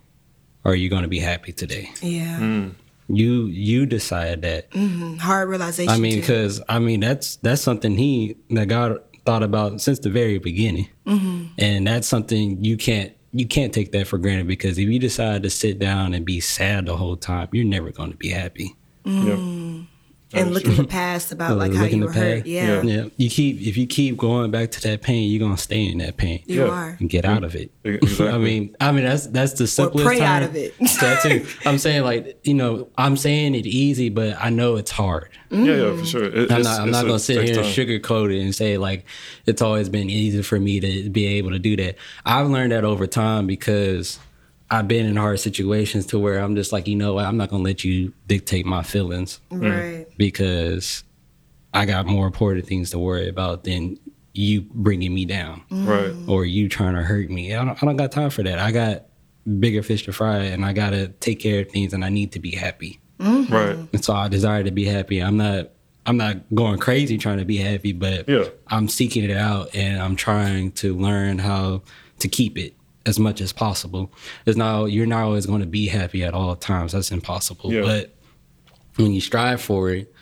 [0.64, 1.90] or you're gonna be happy today.
[2.03, 2.37] Yeah.
[2.38, 2.68] Hmm.
[3.09, 4.70] You you decide that.
[4.70, 5.16] Mm-hmm.
[5.16, 5.92] Hard realization.
[5.92, 10.11] I mean, because I mean that's that's something he that God thought about since the
[10.11, 11.44] very beginning, Mm-hmm.
[11.59, 15.42] and that's something you can't you can't take that for granted because if you decide
[15.42, 18.74] to sit down and be sad the whole time, you're never going to be happy.
[19.05, 19.29] Mm-hmm.
[19.29, 19.63] Yeah.
[20.35, 22.37] And look in the past about like how Look you the were hurt.
[22.38, 22.47] past.
[22.47, 22.83] Yeah.
[22.83, 25.99] Yeah, you keep if you keep going back to that pain, you're gonna stay in
[25.99, 26.42] that pain.
[26.47, 26.70] You Yeah.
[26.70, 26.97] are.
[27.01, 27.70] And get out of it.
[27.85, 28.29] Exactly.
[28.29, 30.07] I mean, I mean that's that's the simplest.
[30.07, 30.75] pray out time- of it.
[31.01, 31.47] that too.
[31.66, 35.29] I'm saying like you know I'm saying it easy, but I know it's hard.
[35.51, 36.25] Yeah, yeah, for sure.
[36.25, 39.05] It- I'm not, I'm not gonna sit takes here and sugarcoat it and say like
[39.47, 41.97] it's always been easy for me to be able to do that.
[42.25, 44.18] I've learned that over time because
[44.70, 47.50] I've been in hard situations to where I'm just like, you know what, I'm not
[47.50, 50.07] gonna let you dictate my feelings Right.
[50.16, 51.05] because
[51.72, 53.98] I got more important things to worry about than
[54.33, 56.12] you bringing me down Right.
[56.12, 56.29] Mm.
[56.29, 57.55] or you trying to hurt me.
[57.55, 58.59] I don't, I don't got time for that.
[58.59, 59.07] I got
[59.61, 62.40] bigger fish to fry and I gotta take care of things and I need to
[62.40, 63.00] be happy.
[63.20, 63.53] Mm-hmm.
[63.55, 63.77] Right.
[63.92, 65.20] And so I desire to be happy.
[65.20, 65.70] I'm not
[66.07, 68.44] I'm not going crazy trying to be happy, but Yeah.
[68.68, 71.83] I'm seeking it out and I'm trying to learn how
[72.18, 72.74] to keep it
[73.06, 74.12] as much as possible.
[74.46, 76.92] It's not you're not always going to be happy at all times.
[76.92, 77.72] That's impossible.
[77.72, 77.82] Yeah.
[77.82, 78.14] But
[78.96, 80.12] when you strive for it,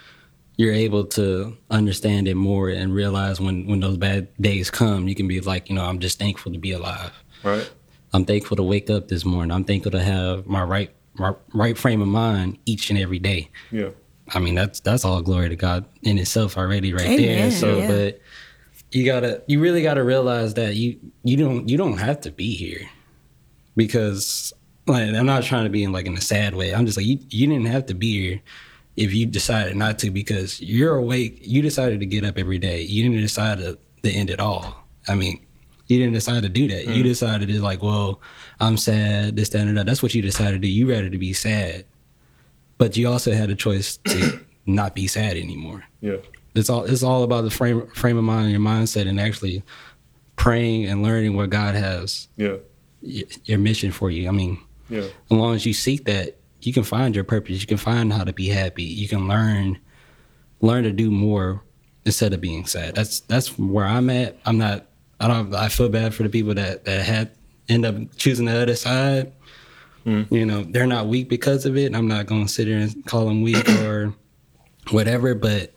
[0.56, 5.14] you're able to understand it more and realize when when those bad days come, you
[5.14, 7.12] can be like, you know, I'm just thankful to be alive.
[7.42, 7.70] Right.
[8.12, 9.50] I'm thankful to wake up this morning.
[9.50, 13.50] I'm thankful to have my right my right frame of mind each and every day.
[13.70, 13.90] Yeah.
[14.34, 17.50] I mean, that's that's all glory to God in itself already, right Amen, there.
[17.50, 17.88] So, yeah.
[17.88, 18.20] but
[18.94, 22.54] you gotta, you really gotta realize that you you don't you don't have to be
[22.54, 22.88] here
[23.76, 24.52] because
[24.86, 26.74] like I'm not trying to be in like in a sad way.
[26.74, 28.40] I'm just like you you didn't have to be here
[28.96, 31.38] if you decided not to because you're awake.
[31.42, 32.82] You decided to get up every day.
[32.82, 34.84] You didn't decide to, to end it all.
[35.08, 35.44] I mean.
[35.88, 36.86] You didn't decide to do that.
[36.86, 37.06] You mm.
[37.08, 38.22] decided to like, well,
[38.60, 39.84] I'm sad, this, that, and that.
[39.84, 40.68] That's what you decided to do.
[40.68, 41.84] You rather to be sad,
[42.78, 45.84] but you also had a choice to not be sad anymore.
[46.00, 46.16] Yeah.
[46.54, 49.62] It's all it's all about the frame frame of mind and your mindset and actually
[50.36, 52.56] praying and learning what God has Yeah.
[53.02, 54.28] y- your mission for you.
[54.28, 54.58] I mean,
[54.90, 55.00] Yeah.
[55.02, 57.60] as long as you seek that, you can find your purpose.
[57.60, 58.82] You can find how to be happy.
[58.84, 59.78] You can learn
[60.60, 61.62] learn to do more
[62.04, 62.94] instead of being sad.
[62.94, 64.38] That's that's where I'm at.
[64.44, 64.86] I'm not.
[65.20, 65.54] I don't.
[65.54, 67.30] I feel bad for the people that that had
[67.68, 69.32] end up choosing the other side.
[70.04, 70.22] Hmm.
[70.30, 71.94] You know, they're not weak because of it.
[71.94, 74.12] I'm not going to sit there and call them weak or
[74.90, 75.34] whatever.
[75.36, 75.72] But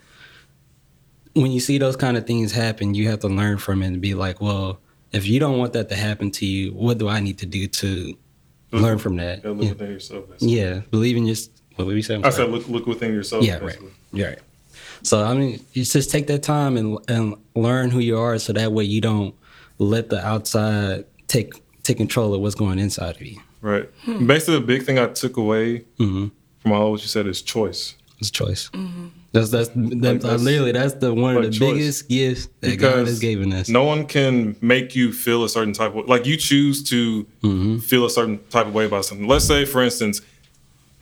[1.35, 4.01] when you see those kind of things happen, you have to learn from it and
[4.01, 4.79] be like, well,
[5.11, 7.67] if you don't want that to happen to you, what do I need to do
[7.67, 8.17] to
[8.71, 9.43] learn from that?
[9.43, 10.25] Yeah, look Yeah, within yourself.
[10.39, 12.15] yeah believe in just what we say.
[12.15, 13.43] I'm I said look look within yourself.
[13.43, 13.77] Yeah, right.
[14.11, 14.39] Yeah, right.
[15.03, 18.53] So I mean, you just take that time and and learn who you are, so
[18.53, 19.35] that way you don't
[19.77, 23.39] let the outside take take control of what's going inside of you.
[23.61, 23.89] Right.
[24.05, 26.27] Basically, the big thing I took away Mm-hmm.
[26.59, 27.95] from all what you said is choice.
[28.19, 28.69] It's a choice.
[29.35, 31.73] That's that's, that's, that's- literally that's the one of the choice.
[31.73, 33.67] biggest gifts that God has given us.
[33.69, 37.77] no one can make you feel a certain type of like you choose to Mm-hmm.
[37.79, 39.27] feel a certain type of way about something.
[39.27, 40.21] Let's say, for instance,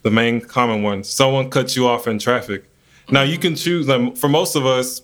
[0.02, 2.66] the main common one: someone cuts you off in traffic.
[3.10, 3.88] Now you can choose.
[3.88, 5.02] Like, for most of us,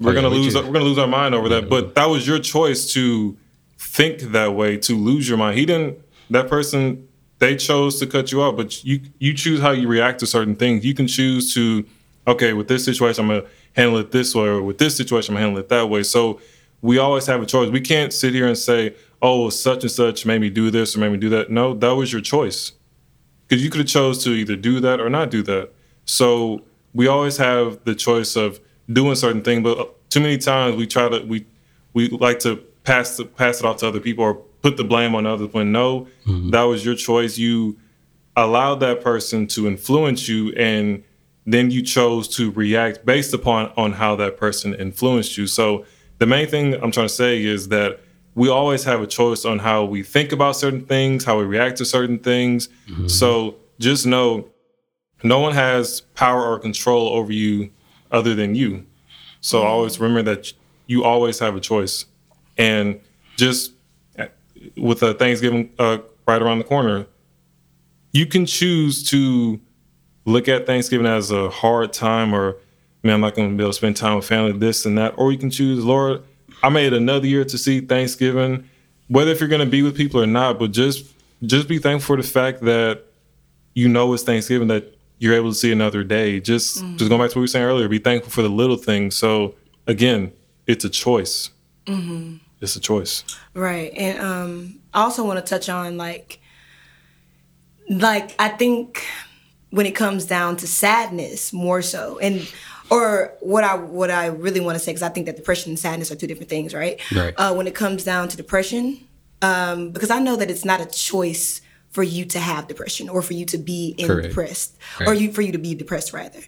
[0.00, 0.54] we're Oh, yeah, gonna we lose.
[0.54, 0.64] choose.
[0.64, 1.68] We're gonna lose our mind over that.
[1.68, 3.36] But that was your choice to
[3.78, 5.58] think that way, to lose your mind.
[5.58, 5.98] He didn't.
[6.30, 7.08] That person.
[7.40, 10.56] They chose to cut you off, but you you choose how you react to certain
[10.56, 10.84] things.
[10.84, 11.84] You can choose to,
[12.28, 15.36] okay, with this situation, I'm gonna handle it this way, or with this situation, I'm
[15.36, 16.02] gonna handle it that way.
[16.04, 16.40] So
[16.82, 17.70] we always have a choice.
[17.70, 21.00] We can't sit here and say, oh, such and such made me do this or
[21.00, 21.50] made me do that.
[21.50, 22.72] No, that was your choice
[23.48, 25.70] because you could have chose to either do that or not do that.
[26.04, 26.62] So
[26.94, 28.60] we always have the choice of
[28.90, 31.46] doing certain thing, but uh, too many times we try to we
[31.94, 35.14] we like to pass the, pass it off to other people or put the blame
[35.14, 35.52] on others.
[35.52, 36.50] When no, mm-hmm.
[36.50, 37.38] that was your choice.
[37.38, 37.78] You
[38.36, 41.02] allowed that person to influence you, and
[41.52, 45.46] then you chose to react based upon on how that person influenced you.
[45.46, 45.84] So
[46.18, 48.00] the main thing I'm trying to say is that
[48.34, 51.78] we always have a choice on how we think about certain things, how we react
[51.78, 52.68] to certain things.
[53.08, 54.48] So just know
[55.22, 57.70] no one has power or control over you
[58.12, 58.84] other than you.
[59.40, 60.52] So always remember that
[60.86, 62.04] you always have a choice.
[62.56, 63.00] And
[63.36, 63.72] just
[64.76, 67.06] with uh, Thanksgiving uh, right around the corner,
[68.12, 69.60] you can choose to
[70.28, 72.56] look at Thanksgiving as a hard time or,
[73.02, 75.14] man, I'm not going to be able to spend time with family, this and that.
[75.16, 76.22] Or you can choose, Lord,
[76.62, 78.68] I made another year to see Thanksgiving,
[79.08, 81.14] whether if you're going to be with people or not, but just
[81.44, 83.04] just be thankful for the fact that
[83.74, 86.40] you know it's Thanksgiving, that you're able to see another day.
[86.40, 88.76] Just just going back to what we were saying earlier, be thankful for the little
[88.76, 89.16] things.
[89.16, 89.54] So
[89.86, 90.32] again,
[90.66, 91.50] it's a choice.
[91.86, 93.24] It's a choice.
[93.54, 93.92] Right.
[93.96, 96.40] And um I also want to touch on like
[97.88, 99.06] like I think
[99.70, 102.50] when it comes down to sadness more so and
[102.90, 105.78] or what I what I really want to say because I think that depression and
[105.78, 107.00] sadness are two different things, right?
[107.14, 107.34] Right.
[107.36, 109.06] Uh, when it comes down to depression,
[109.42, 113.22] um, because I know that it's not a choice for you to have depression or
[113.22, 114.28] for you to be in Correct.
[114.28, 114.76] depressed
[115.06, 116.40] or you for you to be depressed rather.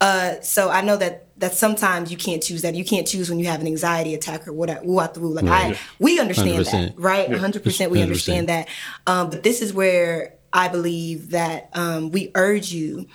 [0.00, 2.74] Uh, so I know that that sometimes you can't choose that.
[2.74, 4.84] You can't choose when you have an anxiety attack or whatever.
[4.84, 5.32] Woo out the woo.
[5.32, 6.98] Like I, we understand that, 100%.
[6.98, 7.30] right?
[7.32, 8.02] hundred percent, we 100%.
[8.02, 8.68] understand that.
[9.06, 13.06] Um, but this is where I believe that um, we urge you,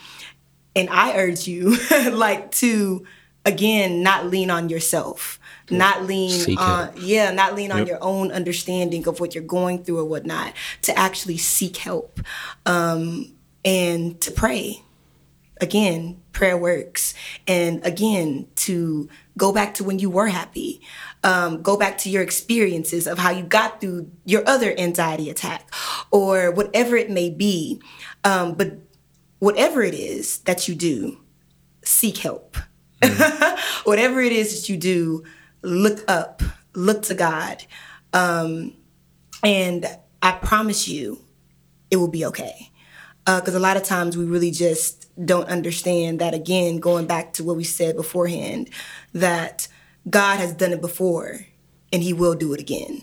[0.75, 1.77] and I urge you,
[2.11, 3.05] like to
[3.45, 5.39] again not lean on yourself,
[5.69, 6.95] not lean Seek on help.
[6.99, 10.53] yeah, not lean on your own understanding of what you're going through or whatnot.
[10.83, 12.19] To actually seek help,
[12.65, 13.31] um,
[13.65, 14.83] and to pray
[15.61, 17.13] again, prayer works.
[17.47, 20.81] And again, to go back to when you were happy,
[21.23, 25.71] um, go back to your experiences of how you got through your other anxiety attack
[26.09, 27.79] or whatever it may be.
[28.23, 28.79] Um, but
[29.39, 31.19] whatever it is that you do,
[31.83, 32.57] seek help.
[33.83, 35.23] whatever it is that you do,
[35.61, 36.41] look up,
[36.73, 37.63] look to God.
[38.13, 38.73] Um,
[39.43, 39.85] and
[40.21, 41.21] I promise you,
[41.89, 42.71] it will be okay
[43.25, 47.43] because a lot of times we really just don't understand that again going back to
[47.43, 48.69] what we said beforehand
[49.13, 49.67] that
[50.09, 51.39] god has done it before
[51.93, 53.01] and he will do it again.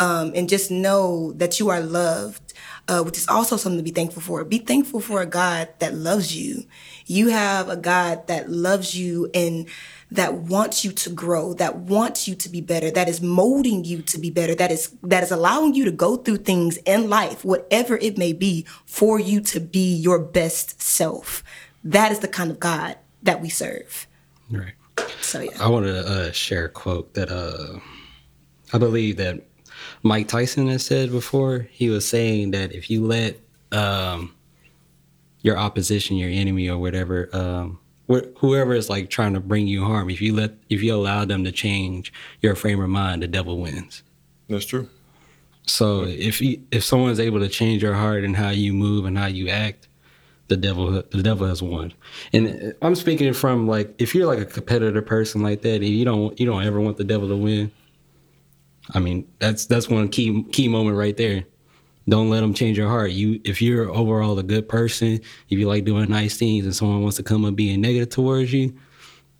[0.00, 2.46] Um, and just know that you are loved
[2.88, 4.44] uh, which is also something to be thankful for.
[4.44, 6.64] Be thankful for a god that loves you.
[7.06, 9.66] You have a god that loves you and
[10.10, 14.00] that wants you to grow that wants you to be better that is molding you
[14.02, 17.44] to be better that is that is allowing you to go through things in life
[17.44, 21.42] whatever it may be for you to be your best self
[21.82, 24.06] that is the kind of god that we serve
[24.50, 24.74] Right.
[25.20, 27.80] so yeah I want to uh, share a quote that uh,
[28.72, 29.42] I believe that
[30.02, 31.66] Mike Tyson has said before.
[31.70, 33.38] He was saying that if you let
[33.72, 34.34] um,
[35.42, 37.78] your opposition, your enemy, or whatever, um,
[38.10, 41.24] wh- whoever is like trying to bring you harm, if you let, if you allow
[41.24, 44.02] them to change your frame of mind, the devil wins.
[44.48, 44.88] That's true.
[45.66, 49.18] So if you, if someone's able to change your heart and how you move and
[49.18, 49.88] how you act,
[50.48, 51.92] the devil the devil has won.
[52.32, 55.84] And uh, I'm speaking from like if you're like a competitor person like that, and
[55.84, 57.72] you don't you don't ever want the devil to win.
[58.94, 61.44] I mean that's that's one key key moment right there.
[62.08, 63.10] Don't let them change your heart.
[63.10, 67.02] You if you're overall a good person, if you like doing nice things, and someone
[67.02, 68.74] wants to come and being negative towards you,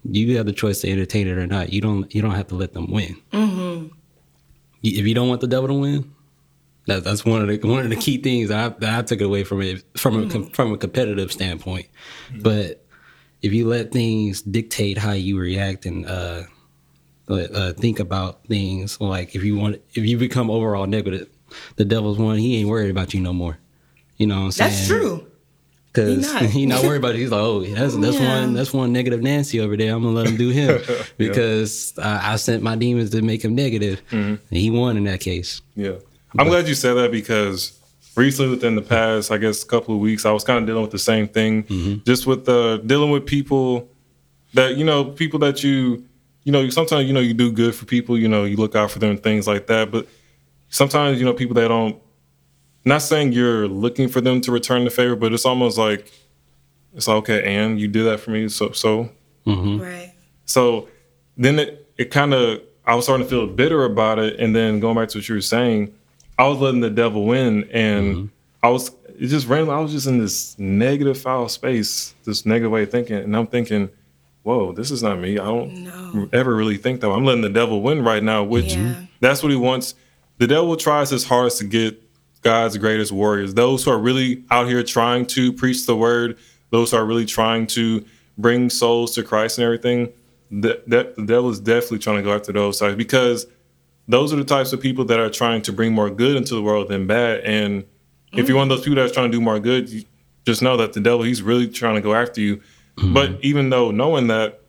[0.05, 1.73] you have the choice to entertain it or not.
[1.73, 3.17] You don't you don't have to let them win.
[3.33, 3.89] Mm-hmm.
[4.83, 6.13] If you don't want the devil to win,
[6.87, 9.21] that, that's one of the one of the key things that I, that I took
[9.21, 10.55] away from it from a mm.
[10.55, 11.87] from a competitive standpoint.
[12.33, 12.43] Mm.
[12.43, 12.85] But
[13.43, 16.45] if you let things dictate how you react and uh,
[17.29, 21.29] uh, think about things, like if you want, if you become overall negative,
[21.77, 22.39] the devil's one.
[22.39, 23.59] He ain't worried about you no more.
[24.17, 24.71] You know what I'm saying?
[24.71, 25.27] That's true.
[25.93, 26.77] Cause he not.
[26.77, 27.19] not worried about it.
[27.19, 28.41] He's like, oh, that's that's yeah.
[28.41, 29.95] one that's one negative Nancy over there.
[29.95, 30.83] I'm gonna let him do him
[31.17, 32.21] because yeah.
[32.23, 34.03] I, I, sent my demons to make him negative.
[34.11, 34.55] Mm-hmm.
[34.55, 35.63] he won in that case.
[35.75, 35.93] Yeah.
[36.39, 37.79] I'm glad you said that because
[38.15, 40.91] recently, within the past, I guess, couple of weeks, I was kind of dealing with
[40.91, 42.05] the same thing, mm-hmm.
[42.05, 43.89] just with uh, dealing with people
[44.53, 46.05] that you know, people that you,
[46.45, 48.91] you know, sometimes you know you do good for people, you know, you look out
[48.91, 50.07] for them and things like that, but
[50.69, 52.01] sometimes you know people that don't.
[52.85, 56.13] Not saying you're looking for them to return the favor, but it's almost like
[56.95, 59.11] it's like, okay, and you did that for me, so so,
[59.45, 59.83] mm-hmm.
[59.83, 60.13] right.
[60.45, 60.89] So
[61.37, 64.79] then it it kind of I was starting to feel bitter about it, and then
[64.79, 65.93] going back to what you were saying
[66.39, 68.27] I was letting the devil win, and mm-hmm.
[68.63, 69.75] I was it just randomly.
[69.75, 73.47] I was just in this negative foul space, this negative way of thinking, and I'm
[73.47, 73.89] thinking,
[74.43, 75.39] "Whoa, this is not me.
[75.39, 76.29] I don't no.
[76.33, 77.11] ever really think that.
[77.11, 79.07] I'm letting the devil win right now, which yeah.
[79.21, 79.95] that's what he wants.
[80.39, 82.03] The devil tries his hardest to get
[82.43, 86.39] God's greatest warriors, those who are really out here trying to preach the word,
[86.71, 88.05] those who are really trying to
[88.39, 90.13] bring souls to Christ and everything.
[90.51, 93.47] That, that the devil is definitely trying to go after those sides because
[94.07, 96.63] those are the types of people that are trying to bring more good into the
[96.63, 97.41] world than bad.
[97.41, 98.39] And mm-hmm.
[98.39, 100.05] if you're one of those people that's trying to do more good, you
[100.45, 102.59] just know that the devil, he's really trying to go after you.
[102.99, 103.13] Mm-hmm.
[103.13, 104.61] But even though knowing that,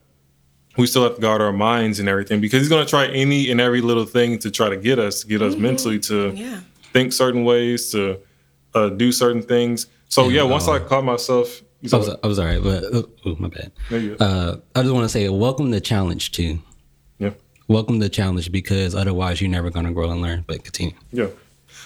[0.78, 3.50] we still have to guard our minds and everything because he's going to try any
[3.50, 5.64] and every little thing to try to get us, to get us mm-hmm.
[5.64, 6.62] mentally to yeah.
[6.94, 8.20] think certain ways, to
[8.76, 9.88] uh, do certain things.
[10.10, 11.62] So and, yeah, once uh, I caught myself,
[11.92, 12.84] I was, I was all right, but
[13.26, 13.72] oh, my bad.
[14.20, 16.60] Uh, I just want to say, welcome to challenge too
[17.20, 17.32] Yeah.
[17.68, 20.44] welcome the challenge because otherwise you're never going to grow and learn.
[20.48, 20.94] But continue.
[21.12, 21.28] Yeah,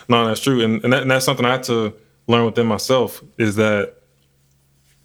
[0.08, 1.93] no, that's true, and and, that, and that's something I had to
[2.27, 3.95] learn within myself is that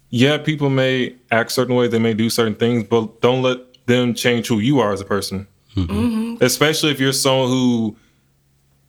[0.09, 4.13] yeah, people may act certain ways, they may do certain things, but don't let them
[4.13, 5.47] change who you are as a person.
[5.75, 5.91] Mm-hmm.
[5.91, 6.43] Mm-hmm.
[6.43, 7.97] Especially if you're someone who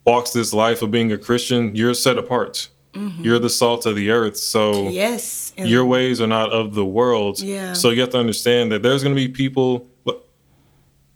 [0.05, 2.69] walks this life of being a Christian, you're set apart.
[2.95, 3.23] Mm-hmm.
[3.23, 4.37] You're the salt of the earth.
[4.37, 7.41] So yes, your ways are not of the world.
[7.41, 7.73] Yeah.
[7.73, 9.87] So you have to understand that there's going to be people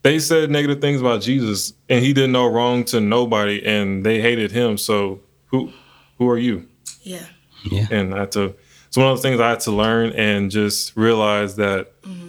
[0.03, 4.21] they said negative things about Jesus, and he did no wrong to nobody, and they
[4.21, 4.77] hated him.
[4.77, 5.73] So who
[6.19, 6.69] who are you?
[7.03, 7.25] Yeah.
[7.65, 7.87] Yeah.
[7.91, 8.55] And I had to.
[8.89, 12.22] It's one of the things I had to learn and just realize that mm-hmm.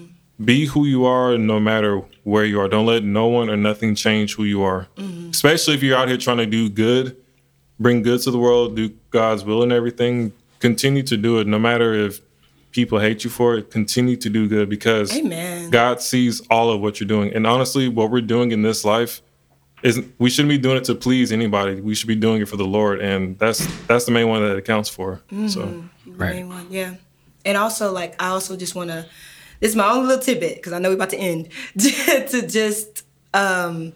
[0.44, 2.68] Be who you are, no matter where you are.
[2.68, 4.88] Don't let no one or nothing change who you are.
[4.98, 5.30] Mm-hmm.
[5.30, 7.16] Especially if you're out here trying to do good,
[7.80, 10.34] bring good to the world, do God's will and everything.
[10.60, 12.22] Continue to do it, no matter if
[12.72, 15.70] people hate you for it, continue to do good because Amen.
[15.70, 17.34] God sees all of what you're doing.
[17.34, 19.22] And honestly, what we're doing in this life
[19.84, 21.80] is we shouldn't be doing it to please anybody.
[21.80, 24.58] We should be doing it for the Lord, and that's that's the main one that
[24.58, 25.22] it counts for.
[25.32, 25.48] Mm-hmm.
[25.48, 26.36] So, right.
[26.36, 26.96] main one, yeah.
[27.46, 29.06] And also, like, I also just want to.
[29.60, 31.50] This is my own little tidbit because I know we're about to end.
[31.78, 33.94] to just um,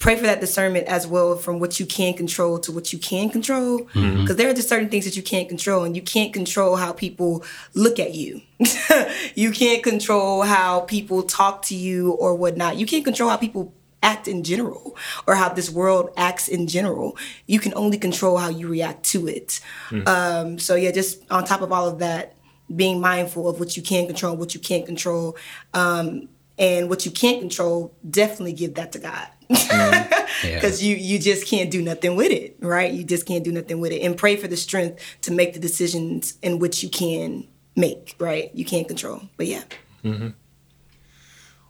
[0.00, 3.28] pray for that discernment as well from what you can control to what you can
[3.28, 4.34] control because mm-hmm.
[4.34, 7.44] there are just certain things that you can't control and you can't control how people
[7.74, 8.40] look at you
[9.34, 13.72] you can't control how people talk to you or whatnot you can't control how people
[14.02, 14.96] act in general
[15.26, 19.28] or how this world acts in general you can only control how you react to
[19.28, 19.60] it
[19.90, 20.08] mm.
[20.08, 22.34] um, so yeah just on top of all of that
[22.74, 25.36] being mindful of what you can control what you can't control.
[25.74, 26.28] Um,
[26.60, 29.26] and what you can't control definitely give that to god.
[29.48, 30.46] Because mm-hmm.
[30.46, 30.70] yeah.
[30.78, 32.92] you you just can't do nothing with it right?
[32.92, 34.02] You just can't do nothing with it.
[34.02, 38.50] And pray for the strength to make the decisions in which you can make right?
[38.54, 39.62] You can't control but yeah.
[40.04, 40.28] Mm-hmm.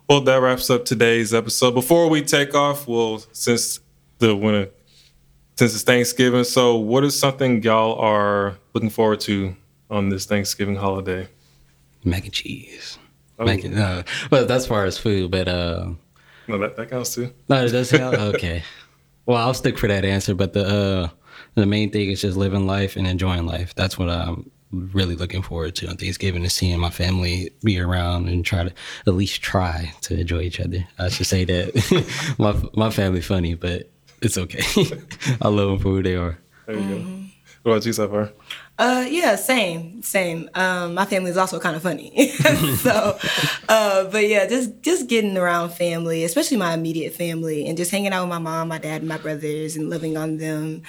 [0.09, 1.73] well that wraps up today's episode.
[1.73, 3.81] Before we take off well since
[4.19, 4.71] the winter
[5.57, 9.55] since it's thanksgiving so what is something y'all are looking forward to
[9.91, 11.29] on this thanksgiving holiday
[12.05, 12.99] mac and cheese
[13.39, 13.45] oh.
[13.45, 15.91] mac and, uh, well that's far as food but uh
[16.51, 17.33] no, that, that counts too.
[17.49, 18.15] No, it does count.
[18.35, 18.65] okay.
[19.25, 20.35] Well, I'll stick for that answer.
[20.35, 21.09] But the uh,
[21.55, 23.75] the main thing is just living life and enjoying life.
[23.77, 28.29] That's what I'm really looking forward to on Thanksgiving is seeing my family be around
[28.29, 28.73] and try to
[29.07, 30.87] at least try to enjoy each other.
[30.99, 33.89] I should say that my my family funny, but
[34.21, 34.65] it's okay.
[35.41, 36.37] I love them for who they are.
[36.67, 37.17] There you go.
[37.63, 38.33] What about you, Sapphire?
[38.81, 40.49] Uh, yeah, same, same.
[40.55, 42.31] Um, my family is also kind of funny,
[42.79, 43.19] so,
[43.69, 48.15] uh, but yeah, just just getting around family, especially my immediate family, and just hanging
[48.15, 50.81] out with my mom, my dad, and my brothers, and loving on them,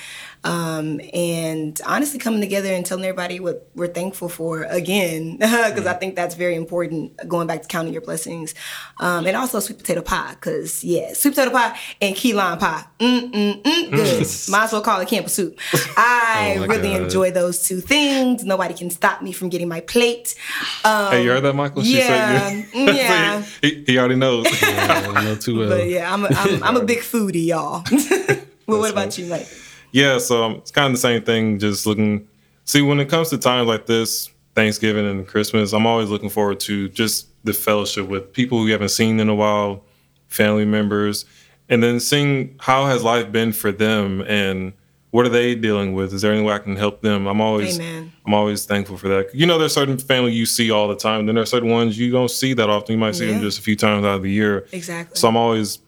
[0.45, 5.93] um, and honestly coming together and telling everybody what we're thankful for again, because I
[5.93, 7.17] think that's very important.
[7.27, 8.55] Going back to counting your blessings,
[9.01, 12.85] um, and also sweet potato pie, because yeah, sweet potato pie and key lime pie,
[12.99, 14.19] mm mm mm, good.
[14.49, 15.59] Might as well call it Campbell soup.
[15.97, 17.01] I Oh really God.
[17.03, 18.43] enjoy those two things.
[18.43, 20.35] Nobody can stop me from getting my plate.
[20.85, 21.83] Um, Hey, you heard that, Michael?
[21.83, 23.45] yeah, said mm, yeah.
[23.61, 24.45] he, he already knows.
[24.61, 25.69] Yeah, I know too well.
[25.69, 27.83] But yeah, I'm a, I'm, I'm a big foodie, y'all.
[28.67, 29.47] well, what about you, Mike?
[29.91, 31.59] Yeah, so um, it's kind of the same thing.
[31.59, 32.27] Just looking,
[32.65, 36.59] see, when it comes to times like this, Thanksgiving and Christmas, I'm always looking forward
[36.61, 39.83] to just the fellowship with people who you haven't seen in a while,
[40.27, 41.25] family members,
[41.69, 44.73] and then seeing how has life been for them and
[45.11, 46.13] what are they dealing with?
[46.13, 47.27] Is there any way I can help them?
[47.27, 48.11] I'm always, Amen.
[48.25, 49.35] I'm always thankful for that.
[49.35, 52.11] You know, there's certain family you see all the time, then there's certain ones you
[52.11, 52.93] don't see that often.
[52.93, 54.67] You might see them just a few times out of the year.
[54.71, 55.17] Exactly.
[55.17, 55.79] So I'm always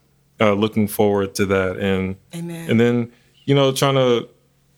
[0.42, 2.70] uh, looking forward to that, and Amen.
[2.70, 3.12] and then
[3.46, 4.28] you know trying to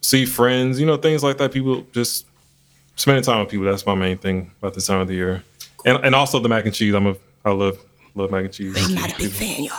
[0.02, 1.52] see friends, you know things like that.
[1.52, 2.28] People just
[2.96, 3.66] spending time with people.
[3.66, 5.44] That's my main thing about this time of the year,
[5.86, 6.94] and and also the mac and cheese.
[6.94, 7.80] I'm a I love
[8.14, 8.76] love mac and cheese.
[8.78, 9.78] I'm not a big fan, y'all.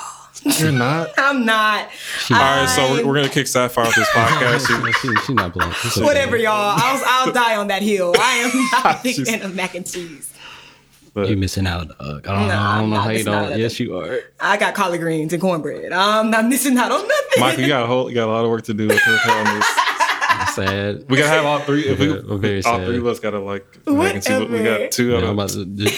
[0.58, 1.10] You're not.
[1.18, 1.88] I'm not.
[2.30, 4.66] All right, so we're, we're gonna kick Sapphire off this podcast.
[5.02, 5.72] She- she, she not playing.
[5.84, 6.04] It's okay.
[6.04, 6.52] Whatever, y'all.
[6.78, 8.14] I'll, I'll die on that hill.
[8.18, 10.32] I am not a big She's- fan of mac and cheese.
[11.14, 12.26] but- You missing out, dog.
[12.26, 13.52] I don't, Nah, I don't know how you missing out don't.
[13.54, 14.20] on Yes, you are.
[14.40, 15.92] I got collard greens and cornbread.
[15.92, 17.40] I'm not missing out on nothing.
[17.40, 19.44] Michael, you got a whole, you got a lot of work to do with on
[19.58, 19.66] this.
[20.54, 21.04] Sad.
[21.10, 21.82] We gotta have all three.
[21.86, 22.86] If we, Yeah, I'm very all sad.
[22.86, 24.38] three of us gotta like mac and cheese.
[24.38, 25.90] but We got two Yeah, out I'm of about to.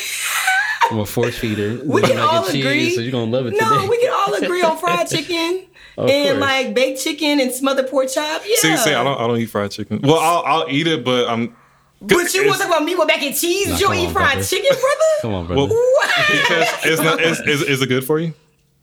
[0.88, 1.80] Just, I'm a force feeder.
[1.84, 2.90] We can and all cheese, agree.
[2.94, 3.88] So you're gonna love it no, today.
[3.88, 5.66] we can all agree on fried chicken
[5.96, 6.40] and course.
[6.40, 8.42] like baked chicken and smothered pork chop.
[8.46, 8.56] Yeah.
[8.58, 10.00] See, see, I don't, I don't eat fried chicken.
[10.02, 11.54] Well, I'll, I'll eat it, but I'm.
[12.00, 13.68] But you it's- want to talk about me with mac and cheese?
[13.68, 14.44] Nah, you eat on, fried brother.
[14.44, 15.04] chicken, brother?
[15.22, 15.62] Come on, brother.
[15.62, 16.16] Well, What?
[16.30, 17.20] because it's not.
[17.20, 18.34] Is, is, is it good for you?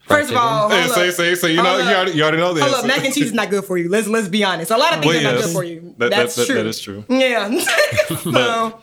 [0.02, 1.50] First of all, Hey, say, say, say.
[1.50, 2.62] You know, you already, you already know this.
[2.62, 3.88] Hold up, mac and cheese is not good for you.
[3.88, 4.70] Let's let's be honest.
[4.70, 5.80] A lot of things Well, are not good for you.
[5.98, 6.54] That- that- That's that- true.
[6.56, 7.04] that is true.
[7.08, 7.48] Yeah.
[8.18, 8.80] so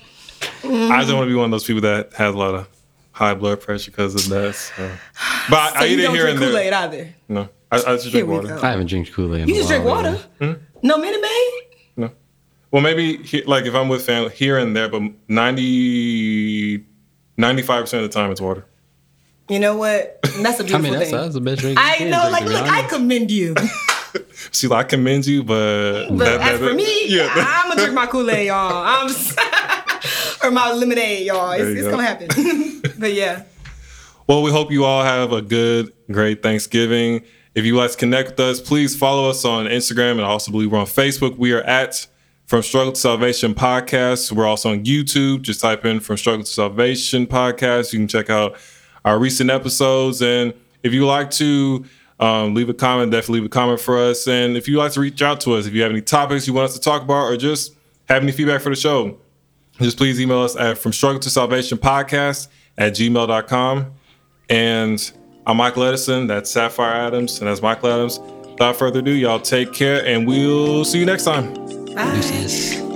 [0.66, 2.68] I just don't want to be one of those people that has a lot of
[3.14, 4.54] high blood pressure because of that.
[4.56, 4.92] So.
[5.50, 6.66] But I, so I you eat it don't here drink and Kool there.
[6.68, 7.16] Aid either.
[7.30, 8.48] No, I, I just drink water.
[8.50, 8.60] go.
[8.62, 9.48] I haven't drank Kool Aid.
[9.48, 10.20] You just drink water.
[10.40, 10.54] Hmm?
[10.82, 11.52] No Minute Maid.
[11.96, 12.12] No.
[12.72, 16.84] Well, maybe he, like if I'm with family here and there, but 90,
[17.38, 18.66] 95 percent of the time it's water.
[19.50, 20.20] You know what?
[20.42, 21.20] That's a I beautiful mean, that's, thing.
[21.20, 21.78] that's the best drink.
[21.82, 23.56] I know, like, to be look, I commend you.
[24.52, 27.82] See, like, I commend you, but But that- as that- for me, yeah, I'm gonna
[27.82, 28.84] drink my Kool Aid, y'all.
[28.86, 29.10] I'm
[30.44, 31.52] or my lemonade, y'all.
[31.52, 32.28] It's, it's gonna happen.
[33.00, 33.44] but yeah,
[34.28, 37.24] Well, we hope you all have a good, great Thanksgiving.
[37.56, 40.52] If you like to connect with us, please follow us on Instagram and I also
[40.52, 41.38] believe we're on Facebook.
[41.38, 42.08] We are at
[42.48, 44.32] From Struggle to Salvation Podcast.
[44.32, 45.44] We're also on YouTube.
[45.44, 47.94] Just type in From Struggle to Salvation Podcast.
[47.94, 48.58] You can check out
[49.06, 50.22] our recent episodes.
[50.22, 51.86] And if you like to
[52.20, 54.28] um, leave a comment, definitely leave a comment for us.
[54.28, 56.54] And if you like to reach out to us, if you have any topics you
[56.54, 57.76] want us to talk about or just
[58.10, 59.18] have any feedback for the show,
[59.80, 63.94] just please email us at From Struggle to Salvation Podcast at gmail.com.
[64.50, 65.12] And
[65.46, 66.28] I'm Michael Edison.
[66.28, 67.40] That's Sapphire Adams.
[67.40, 68.20] And that's Michael Adams.
[68.52, 71.54] Without further ado, y'all take care and we'll see you next time.
[71.96, 72.12] bye.
[72.14, 72.93] Deuces.